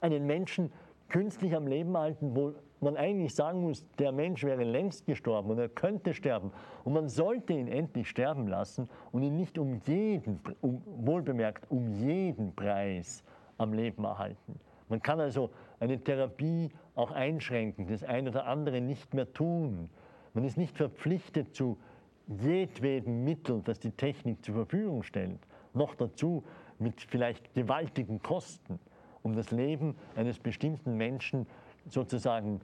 einen 0.00 0.26
Menschen 0.26 0.70
künstlich 1.08 1.54
am 1.54 1.66
Leben 1.66 1.96
halten, 1.96 2.34
wo 2.34 2.54
man 2.80 2.96
eigentlich 2.96 3.34
sagen 3.34 3.62
muss, 3.62 3.86
der 3.98 4.12
Mensch 4.12 4.44
wäre 4.44 4.64
längst 4.64 5.06
gestorben 5.06 5.50
und 5.50 5.58
er 5.58 5.68
könnte 5.68 6.14
sterben. 6.14 6.52
Und 6.84 6.92
man 6.92 7.08
sollte 7.08 7.52
ihn 7.52 7.68
endlich 7.68 8.08
sterben 8.08 8.46
lassen 8.46 8.88
und 9.12 9.22
ihn 9.22 9.36
nicht 9.36 9.58
um 9.58 9.80
jeden, 9.86 10.40
um, 10.60 10.82
wohlbemerkt, 10.84 11.70
um 11.70 11.88
jeden 11.88 12.54
Preis 12.54 13.24
am 13.58 13.72
Leben 13.72 14.04
erhalten. 14.04 14.60
Man 14.88 15.02
kann 15.02 15.20
also 15.20 15.50
eine 15.80 15.98
Therapie 15.98 16.70
auch 16.94 17.10
einschränken, 17.10 17.86
das 17.86 18.04
eine 18.04 18.30
oder 18.30 18.46
andere 18.46 18.80
nicht 18.80 19.14
mehr 19.14 19.32
tun. 19.32 19.90
Man 20.34 20.44
ist 20.44 20.56
nicht 20.56 20.76
verpflichtet 20.76 21.54
zu 21.54 21.78
jedwedem 22.26 23.24
Mittel, 23.24 23.62
das 23.64 23.80
die 23.80 23.90
Technik 23.90 24.44
zur 24.44 24.54
Verfügung 24.54 25.02
stellt. 25.02 25.40
Noch 25.74 25.94
dazu 25.94 26.44
mit 26.78 27.00
vielleicht 27.00 27.54
gewaltigen 27.54 28.22
Kosten, 28.22 28.78
um 29.22 29.34
das 29.34 29.50
Leben 29.50 29.96
eines 30.14 30.38
bestimmten 30.38 30.96
Menschen 30.96 31.46
sozusagen 31.88 32.60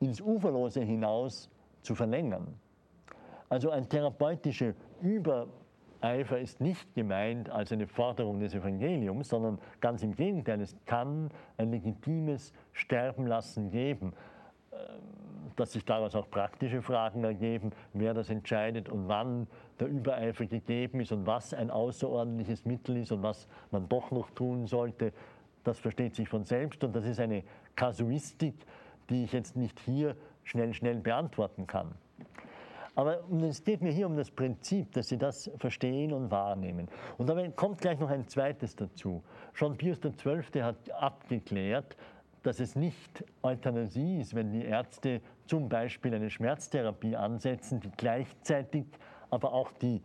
ins 0.00 0.20
Uferlose 0.20 0.82
hinaus 0.82 1.48
zu 1.82 1.94
verlängern. 1.94 2.58
Also 3.48 3.70
ein 3.70 3.88
therapeutischer 3.88 4.74
Übereifer 5.00 6.38
ist 6.40 6.60
nicht 6.60 6.94
gemeint 6.94 7.50
als 7.50 7.70
eine 7.72 7.86
Forderung 7.86 8.40
des 8.40 8.54
Evangeliums, 8.54 9.28
sondern 9.28 9.58
ganz 9.80 10.02
im 10.02 10.14
Gegenteil, 10.14 10.60
es 10.60 10.76
kann 10.86 11.30
ein 11.58 11.70
legitimes 11.70 12.52
Sterbenlassen 12.72 13.70
geben, 13.70 14.14
ähm, 14.72 14.78
dass 15.56 15.72
sich 15.72 15.84
daraus 15.84 16.14
auch 16.14 16.30
praktische 16.30 16.80
Fragen 16.80 17.24
ergeben, 17.24 17.72
wer 17.92 18.14
das 18.14 18.30
entscheidet 18.30 18.88
und 18.88 19.06
wann 19.08 19.46
der 19.78 19.88
Übereifer 19.88 20.46
gegeben 20.46 21.00
ist 21.00 21.12
und 21.12 21.26
was 21.26 21.52
ein 21.52 21.70
außerordentliches 21.70 22.64
Mittel 22.64 22.96
ist 22.96 23.12
und 23.12 23.22
was 23.22 23.46
man 23.70 23.88
doch 23.88 24.10
noch 24.10 24.30
tun 24.30 24.66
sollte 24.66 25.12
das 25.64 25.78
versteht 25.78 26.14
sich 26.14 26.28
von 26.28 26.44
selbst 26.44 26.82
und 26.84 26.94
das 26.94 27.04
ist 27.04 27.20
eine 27.20 27.44
Kasuistik, 27.76 28.54
die 29.10 29.24
ich 29.24 29.32
jetzt 29.32 29.56
nicht 29.56 29.78
hier 29.80 30.16
schnell, 30.44 30.74
schnell 30.74 30.96
beantworten 30.96 31.66
kann. 31.66 31.92
Aber 32.94 33.20
es 33.42 33.64
geht 33.64 33.80
mir 33.80 33.90
hier 33.90 34.06
um 34.06 34.16
das 34.16 34.30
Prinzip, 34.30 34.92
dass 34.92 35.08
Sie 35.08 35.16
das 35.16 35.50
verstehen 35.56 36.12
und 36.12 36.30
wahrnehmen. 36.30 36.88
Und 37.16 37.28
dabei 37.28 37.48
kommt 37.48 37.80
gleich 37.80 37.98
noch 37.98 38.10
ein 38.10 38.28
zweites 38.28 38.76
dazu. 38.76 39.22
Schon 39.54 39.78
Pius 39.78 39.98
XII. 40.00 40.62
hat 40.62 40.90
abgeklärt, 40.90 41.96
dass 42.42 42.60
es 42.60 42.76
nicht 42.76 43.24
Euthanasie 43.42 44.20
ist, 44.20 44.34
wenn 44.34 44.50
die 44.50 44.64
Ärzte 44.64 45.22
zum 45.46 45.68
Beispiel 45.68 46.14
eine 46.14 46.28
Schmerztherapie 46.28 47.16
ansetzen, 47.16 47.80
die 47.80 47.90
gleichzeitig 47.96 48.84
aber 49.30 49.52
auch 49.54 49.72
die 49.72 50.02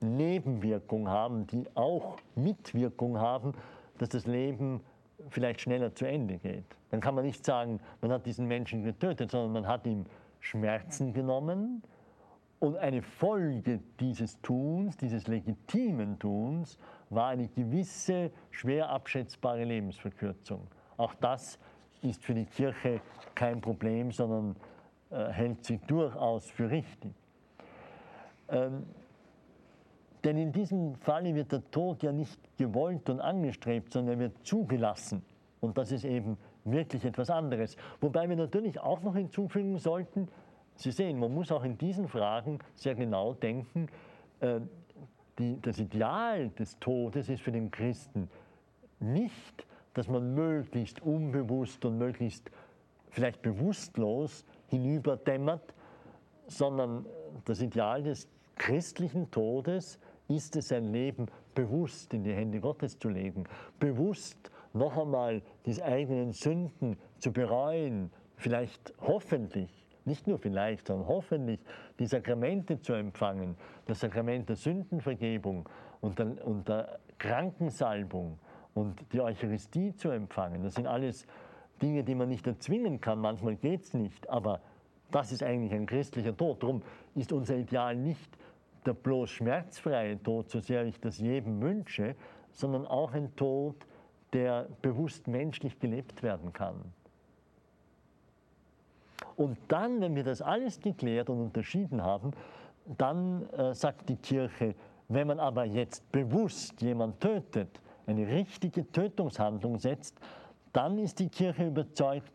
Nebenwirkung 0.00 1.08
haben, 1.08 1.46
die 1.46 1.64
auch 1.74 2.16
Mitwirkung 2.34 3.18
haben, 3.18 3.52
dass 3.98 4.08
das 4.10 4.26
Leben 4.26 4.80
vielleicht 5.28 5.60
schneller 5.60 5.94
zu 5.94 6.06
Ende 6.06 6.38
geht. 6.38 6.64
Dann 6.90 7.00
kann 7.00 7.14
man 7.14 7.24
nicht 7.24 7.44
sagen, 7.44 7.80
man 8.00 8.12
hat 8.12 8.26
diesen 8.26 8.46
Menschen 8.46 8.82
getötet, 8.82 9.30
sondern 9.30 9.52
man 9.52 9.66
hat 9.66 9.86
ihm 9.86 10.06
Schmerzen 10.40 11.12
genommen 11.12 11.82
und 12.64 12.76
eine 12.76 13.02
Folge 13.02 13.80
dieses 14.00 14.40
Tuns, 14.40 14.96
dieses 14.96 15.26
legitimen 15.26 16.18
Tuns, 16.18 16.78
war 17.10 17.28
eine 17.28 17.48
gewisse, 17.48 18.30
schwer 18.50 18.88
abschätzbare 18.88 19.64
Lebensverkürzung. 19.64 20.66
Auch 20.96 21.14
das 21.14 21.58
ist 22.02 22.24
für 22.24 22.34
die 22.34 22.46
Kirche 22.46 23.00
kein 23.34 23.60
Problem, 23.60 24.12
sondern 24.12 24.56
äh, 25.10 25.28
hält 25.28 25.64
sie 25.64 25.78
durchaus 25.86 26.50
für 26.50 26.70
richtig. 26.70 27.12
Ähm, 28.48 28.84
denn 30.24 30.38
in 30.38 30.52
diesem 30.52 30.94
Falle 30.96 31.34
wird 31.34 31.52
der 31.52 31.70
Tod 31.70 32.02
ja 32.02 32.12
nicht 32.12 32.40
gewollt 32.56 33.10
und 33.10 33.20
angestrebt, 33.20 33.92
sondern 33.92 34.14
er 34.14 34.20
wird 34.20 34.46
zugelassen. 34.46 35.22
Und 35.60 35.76
das 35.78 35.92
ist 35.92 36.04
eben 36.04 36.38
wirklich 36.64 37.04
etwas 37.04 37.30
anderes. 37.30 37.76
Wobei 38.00 38.28
wir 38.28 38.36
natürlich 38.36 38.80
auch 38.80 39.02
noch 39.02 39.14
hinzufügen 39.14 39.78
sollten, 39.78 40.28
Sie 40.76 40.90
sehen, 40.90 41.20
man 41.20 41.32
muss 41.32 41.52
auch 41.52 41.62
in 41.62 41.78
diesen 41.78 42.08
Fragen 42.08 42.58
sehr 42.74 42.94
genau 42.94 43.34
denken, 43.34 43.86
äh, 44.40 44.60
das 45.62 45.78
Ideal 45.78 46.48
des 46.50 46.78
Todes 46.78 47.28
ist 47.28 47.42
für 47.42 47.52
den 47.52 47.70
Christen 47.70 48.28
nicht, 49.00 49.66
dass 49.94 50.08
man 50.08 50.34
möglichst 50.34 51.02
unbewusst 51.02 51.84
und 51.84 51.98
möglichst 51.98 52.50
vielleicht 53.10 53.42
bewusstlos 53.42 54.44
hinüberdämmert, 54.68 55.74
sondern 56.46 57.06
das 57.44 57.60
Ideal 57.60 58.02
des 58.02 58.28
christlichen 58.56 59.30
Todes 59.30 59.98
ist 60.28 60.56
es, 60.56 60.68
sein 60.68 60.92
Leben 60.92 61.26
bewusst 61.54 62.14
in 62.14 62.24
die 62.24 62.32
Hände 62.32 62.60
Gottes 62.60 62.98
zu 62.98 63.08
legen, 63.08 63.44
bewusst 63.78 64.50
noch 64.72 64.96
einmal 64.96 65.42
die 65.66 65.82
eigenen 65.82 66.32
Sünden 66.32 66.96
zu 67.18 67.32
bereuen, 67.32 68.10
vielleicht 68.36 68.92
hoffentlich, 69.00 69.86
nicht 70.04 70.26
nur 70.26 70.38
vielleicht, 70.38 70.88
sondern 70.88 71.08
hoffentlich 71.08 71.60
die 71.98 72.06
Sakramente 72.06 72.80
zu 72.80 72.92
empfangen, 72.92 73.56
das 73.86 74.00
Sakrament 74.00 74.48
der 74.48 74.56
Sündenvergebung 74.56 75.68
und 76.00 76.18
der, 76.18 76.46
und 76.46 76.68
der 76.68 76.98
Krankensalbung 77.18 78.38
und 78.74 79.00
die 79.12 79.20
Eucharistie 79.20 79.94
zu 79.94 80.10
empfangen. 80.10 80.62
Das 80.62 80.74
sind 80.74 80.86
alles 80.86 81.26
Dinge, 81.80 82.04
die 82.04 82.14
man 82.14 82.28
nicht 82.28 82.46
erzwingen 82.46 83.00
kann. 83.00 83.20
Manchmal 83.20 83.56
geht 83.56 83.84
es 83.84 83.94
nicht, 83.94 84.28
aber 84.28 84.60
das 85.10 85.32
ist 85.32 85.42
eigentlich 85.42 85.72
ein 85.72 85.86
christlicher 85.86 86.36
Tod. 86.36 86.62
Darum 86.62 86.82
ist 87.14 87.32
unser 87.32 87.56
Ideal 87.56 87.96
nicht 87.96 88.36
der 88.86 88.94
bloß 88.94 89.30
schmerzfreie 89.30 90.22
Tod, 90.22 90.50
so 90.50 90.60
sehr 90.60 90.84
ich 90.84 91.00
das 91.00 91.18
jedem 91.18 91.60
wünsche, 91.60 92.14
sondern 92.52 92.86
auch 92.86 93.12
ein 93.12 93.34
Tod, 93.36 93.76
der 94.32 94.68
bewusst 94.82 95.28
menschlich 95.28 95.78
gelebt 95.78 96.22
werden 96.22 96.52
kann. 96.52 96.92
Und 99.36 99.58
dann, 99.68 100.00
wenn 100.00 100.14
wir 100.14 100.24
das 100.24 100.42
alles 100.42 100.80
geklärt 100.80 101.30
und 101.30 101.40
unterschieden 101.40 102.02
haben, 102.02 102.32
dann 102.98 103.48
äh, 103.50 103.74
sagt 103.74 104.08
die 104.08 104.16
Kirche, 104.16 104.74
wenn 105.08 105.26
man 105.26 105.40
aber 105.40 105.64
jetzt 105.64 106.10
bewusst 106.12 106.80
jemand 106.82 107.20
tötet, 107.20 107.80
eine 108.06 108.26
richtige 108.26 108.90
Tötungshandlung 108.90 109.78
setzt, 109.78 110.18
dann 110.72 110.98
ist 110.98 111.18
die 111.18 111.28
Kirche 111.28 111.66
überzeugt, 111.66 112.32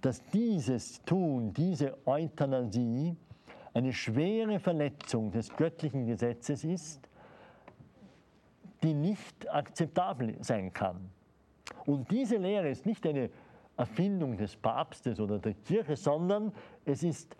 dass 0.00 0.22
dieses 0.30 1.02
Tun, 1.02 1.52
diese 1.52 1.96
Euthanasie, 2.06 3.16
eine 3.74 3.92
schwere 3.92 4.58
Verletzung 4.58 5.30
des 5.30 5.54
göttlichen 5.54 6.06
Gesetzes 6.06 6.64
ist, 6.64 7.08
die 8.82 8.94
nicht 8.94 9.48
akzeptabel 9.48 10.36
sein 10.40 10.72
kann. 10.72 11.10
Und 11.86 12.10
diese 12.10 12.36
Lehre 12.36 12.68
ist 12.68 12.86
nicht 12.86 13.06
eine 13.06 13.30
Erfindung 13.76 14.36
des 14.36 14.56
Papstes 14.56 15.20
oder 15.20 15.38
der 15.38 15.54
Kirche, 15.54 15.96
sondern 15.96 16.52
es 16.84 17.02
ist 17.02 17.36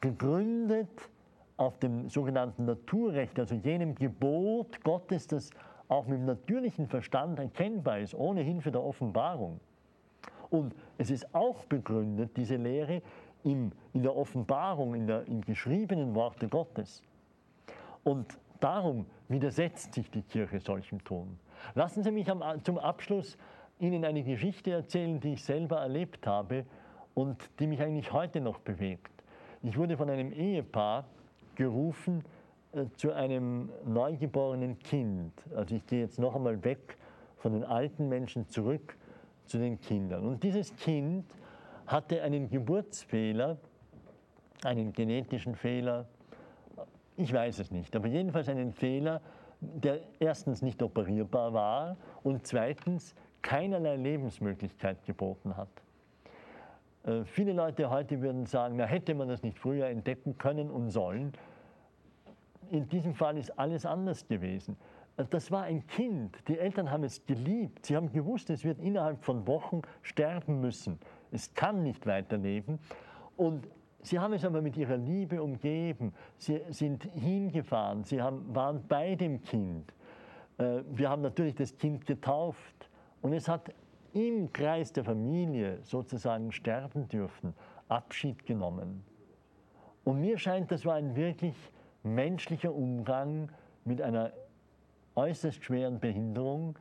gegründet 0.00 1.10
auf 1.56 1.78
dem 1.78 2.08
sogenannten 2.08 2.64
Naturrecht, 2.64 3.38
also 3.38 3.54
jenem 3.54 3.94
Gebot 3.94 4.82
Gottes, 4.82 5.26
das 5.26 5.50
auch 5.88 6.06
mit 6.06 6.18
dem 6.18 6.26
natürlichen 6.26 6.86
Verstand 6.88 7.38
erkennbar 7.38 8.00
ist, 8.00 8.14
ohne 8.14 8.42
Hilfe 8.42 8.72
der 8.72 8.82
Offenbarung. 8.82 9.60
Und 10.50 10.74
es 10.98 11.10
ist 11.10 11.34
auch 11.34 11.64
begründet, 11.64 12.36
diese 12.36 12.56
Lehre, 12.56 13.00
im, 13.44 13.72
in 13.92 14.02
der 14.02 14.16
Offenbarung, 14.16 14.94
in 14.94 15.06
der, 15.06 15.26
im 15.26 15.40
geschriebenen 15.42 16.14
Worte 16.14 16.48
Gottes. 16.48 17.02
Und 18.04 18.38
darum 18.60 19.06
widersetzt 19.28 19.94
sich 19.94 20.10
die 20.10 20.22
Kirche 20.22 20.60
solchem 20.60 21.02
Ton. 21.04 21.38
Lassen 21.74 22.02
Sie 22.02 22.10
mich 22.10 22.30
am, 22.30 22.42
zum 22.64 22.78
Abschluss 22.78 23.36
Ihnen 23.78 24.04
eine 24.04 24.22
Geschichte 24.22 24.70
erzählen, 24.70 25.18
die 25.20 25.34
ich 25.34 25.44
selber 25.44 25.80
erlebt 25.80 26.26
habe 26.26 26.64
und 27.14 27.50
die 27.58 27.66
mich 27.66 27.80
eigentlich 27.80 28.12
heute 28.12 28.40
noch 28.40 28.58
bewegt. 28.60 29.10
Ich 29.62 29.76
wurde 29.76 29.96
von 29.96 30.08
einem 30.10 30.32
Ehepaar 30.32 31.04
gerufen 31.54 32.24
äh, 32.72 32.86
zu 32.96 33.12
einem 33.12 33.70
neugeborenen 33.84 34.78
Kind. 34.78 35.32
Also 35.54 35.74
ich 35.74 35.86
gehe 35.86 36.00
jetzt 36.00 36.18
noch 36.18 36.34
einmal 36.34 36.62
weg 36.64 36.96
von 37.38 37.52
den 37.52 37.64
alten 37.64 38.08
Menschen 38.08 38.48
zurück 38.48 38.96
zu 39.46 39.58
den 39.58 39.80
Kindern. 39.80 40.24
Und 40.26 40.42
dieses 40.42 40.74
Kind 40.76 41.24
hatte 41.86 42.22
einen 42.22 42.48
Geburtsfehler, 42.48 43.58
einen 44.64 44.92
genetischen 44.92 45.54
Fehler, 45.54 46.06
ich 47.16 47.32
weiß 47.32 47.58
es 47.58 47.70
nicht, 47.70 47.94
aber 47.94 48.08
jedenfalls 48.08 48.48
einen 48.48 48.72
Fehler, 48.72 49.20
der 49.60 50.00
erstens 50.18 50.62
nicht 50.62 50.82
operierbar 50.82 51.52
war 51.52 51.96
und 52.22 52.46
zweitens 52.46 53.14
keinerlei 53.42 53.96
Lebensmöglichkeit 53.96 55.04
geboten 55.04 55.56
hat. 55.56 55.68
Äh, 57.04 57.24
viele 57.24 57.52
Leute 57.52 57.90
heute 57.90 58.20
würden 58.20 58.46
sagen, 58.46 58.76
na 58.76 58.84
hätte 58.84 59.14
man 59.14 59.28
das 59.28 59.42
nicht 59.42 59.58
früher 59.58 59.86
entdecken 59.86 60.38
können 60.38 60.70
und 60.70 60.90
sollen. 60.90 61.32
In 62.70 62.88
diesem 62.88 63.14
Fall 63.14 63.36
ist 63.36 63.58
alles 63.58 63.84
anders 63.84 64.26
gewesen. 64.26 64.76
Äh, 65.16 65.24
das 65.30 65.50
war 65.50 65.64
ein 65.64 65.86
Kind. 65.86 66.36
Die 66.48 66.58
Eltern 66.58 66.90
haben 66.90 67.04
es 67.04 67.24
geliebt. 67.26 67.86
Sie 67.86 67.96
haben 67.96 68.12
gewusst, 68.12 68.50
es 68.50 68.64
wird 68.64 68.78
innerhalb 68.78 69.22
von 69.22 69.46
Wochen 69.46 69.82
sterben 70.02 70.60
müssen. 70.60 70.98
Es 71.32 71.52
kann 71.54 71.82
nicht 71.82 72.06
weiterleben. 72.06 72.78
Und 73.36 73.68
sie 74.02 74.18
haben 74.18 74.34
es 74.34 74.44
aber 74.44 74.62
mit 74.62 74.76
ihrer 74.76 74.96
Liebe 74.96 75.42
umgeben. 75.42 76.12
Sie 76.36 76.60
sind 76.70 77.04
hingefahren. 77.04 78.04
Sie 78.04 78.22
haben, 78.22 78.54
waren 78.54 78.86
bei 78.86 79.14
dem 79.16 79.42
Kind. 79.42 79.92
Äh, 80.58 80.82
wir 80.90 81.08
haben 81.08 81.22
natürlich 81.22 81.54
das 81.54 81.76
Kind 81.76 82.06
getauft. 82.06 82.88
Und 83.22 83.32
es 83.32 83.48
hat 83.48 83.74
im 84.12 84.52
Kreis 84.52 84.92
der 84.92 85.04
Familie 85.04 85.78
sozusagen 85.82 86.52
sterben 86.52 87.08
dürfen, 87.08 87.54
Abschied 87.88 88.44
genommen. 88.44 89.02
Und 90.04 90.20
mir 90.20 90.38
scheint, 90.38 90.70
das 90.70 90.84
war 90.84 90.94
ein 90.94 91.16
wirklich 91.16 91.54
menschlicher 92.02 92.74
Umgang 92.74 93.50
mit 93.84 94.02
einer 94.02 94.32
äußerst 95.14 95.64
schweren 95.64 96.00
Behinderung, 96.00 96.78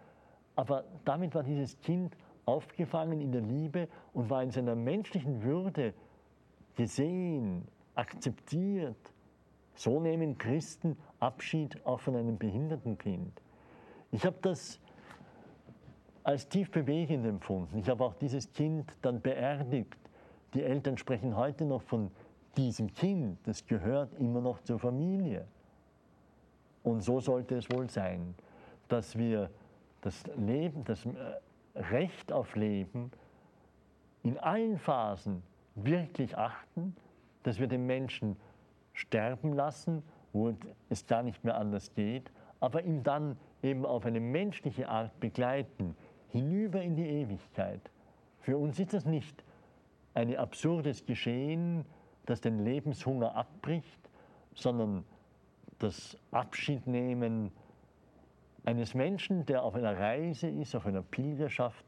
aber 0.55 0.83
damit 1.05 1.35
war 1.35 1.43
dieses 1.43 1.79
Kind 1.81 2.15
aufgefangen 2.51 3.21
in 3.21 3.31
der 3.31 3.41
Liebe 3.41 3.87
und 4.13 4.29
war 4.29 4.43
in 4.43 4.51
seiner 4.51 4.75
menschlichen 4.75 5.43
Würde 5.43 5.93
gesehen, 6.75 7.67
akzeptiert. 7.95 9.13
So 9.75 9.99
nehmen 9.99 10.37
Christen 10.37 10.97
Abschied 11.19 11.85
auch 11.85 11.99
von 11.99 12.15
einem 12.15 12.37
behinderten 12.37 12.97
Kind. 12.97 13.41
Ich 14.11 14.25
habe 14.25 14.37
das 14.41 14.79
als 16.23 16.47
tief 16.47 16.69
bewegend 16.71 17.25
empfunden. 17.25 17.77
Ich 17.77 17.89
habe 17.89 18.03
auch 18.03 18.13
dieses 18.15 18.51
Kind 18.53 18.91
dann 19.01 19.21
beerdigt. 19.21 19.97
Die 20.53 20.63
Eltern 20.63 20.97
sprechen 20.97 21.35
heute 21.35 21.65
noch 21.65 21.81
von 21.81 22.11
diesem 22.57 22.93
Kind. 22.93 23.39
Das 23.47 23.65
gehört 23.65 24.13
immer 24.19 24.41
noch 24.41 24.61
zur 24.61 24.77
Familie. 24.77 25.47
Und 26.83 27.01
so 27.01 27.19
sollte 27.19 27.55
es 27.55 27.69
wohl 27.71 27.89
sein, 27.89 28.35
dass 28.87 29.17
wir 29.17 29.49
das 30.01 30.23
Leben, 30.35 30.83
das 30.83 31.05
äh, 31.05 31.09
Recht 31.75 32.31
auf 32.31 32.55
Leben 32.55 33.11
in 34.23 34.37
allen 34.37 34.77
Phasen 34.77 35.41
wirklich 35.75 36.37
achten, 36.37 36.95
dass 37.43 37.59
wir 37.59 37.67
den 37.67 37.85
Menschen 37.85 38.35
sterben 38.93 39.53
lassen, 39.53 40.03
wo 40.33 40.53
es 40.89 41.05
gar 41.07 41.23
nicht 41.23 41.43
mehr 41.43 41.57
anders 41.57 41.93
geht, 41.93 42.31
aber 42.59 42.83
ihm 42.83 43.03
dann 43.03 43.37
eben 43.63 43.85
auf 43.85 44.05
eine 44.05 44.19
menschliche 44.19 44.87
Art 44.89 45.19
begleiten, 45.19 45.95
hinüber 46.29 46.81
in 46.81 46.95
die 46.95 47.07
Ewigkeit. 47.07 47.81
Für 48.39 48.57
uns 48.57 48.79
ist 48.79 48.93
das 48.93 49.05
nicht 49.05 49.43
ein 50.13 50.35
absurdes 50.35 51.05
Geschehen, 51.05 51.85
das 52.25 52.41
den 52.41 52.59
Lebenshunger 52.59 53.35
abbricht, 53.35 54.09
sondern 54.53 55.03
das 55.79 56.17
Abschiednehmen 56.31 57.51
eines 58.63 58.93
Menschen, 58.93 59.45
der 59.45 59.63
auf 59.63 59.75
einer 59.75 59.97
Reise 59.97 60.47
ist, 60.47 60.75
auf 60.75 60.85
einer 60.85 61.01
Pilgerschaft 61.01 61.85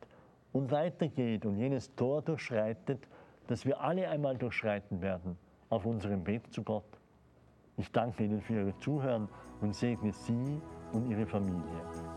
und 0.52 0.72
weitergeht 0.72 1.46
und 1.46 1.58
jenes 1.58 1.94
Tor 1.96 2.22
durchschreitet, 2.22 3.08
das 3.48 3.66
wir 3.66 3.80
alle 3.82 4.08
einmal 4.10 4.38
durchschreiten 4.38 5.02
werden 5.02 5.38
auf 5.70 5.86
unserem 5.86 6.26
Weg 6.28 6.52
zu 6.54 6.64
Gott. 6.64 6.86
Ich 7.78 7.92
danke 7.92 8.24
Ihnen 8.24 8.42
für 8.42 8.68
Ihr 8.68 8.80
Zuhören 8.80 9.28
und 9.62 9.76
segne 9.76 10.12
Sie 10.12 10.62
und 10.94 11.10
Ihre 11.10 11.26
Familie. 11.26 12.13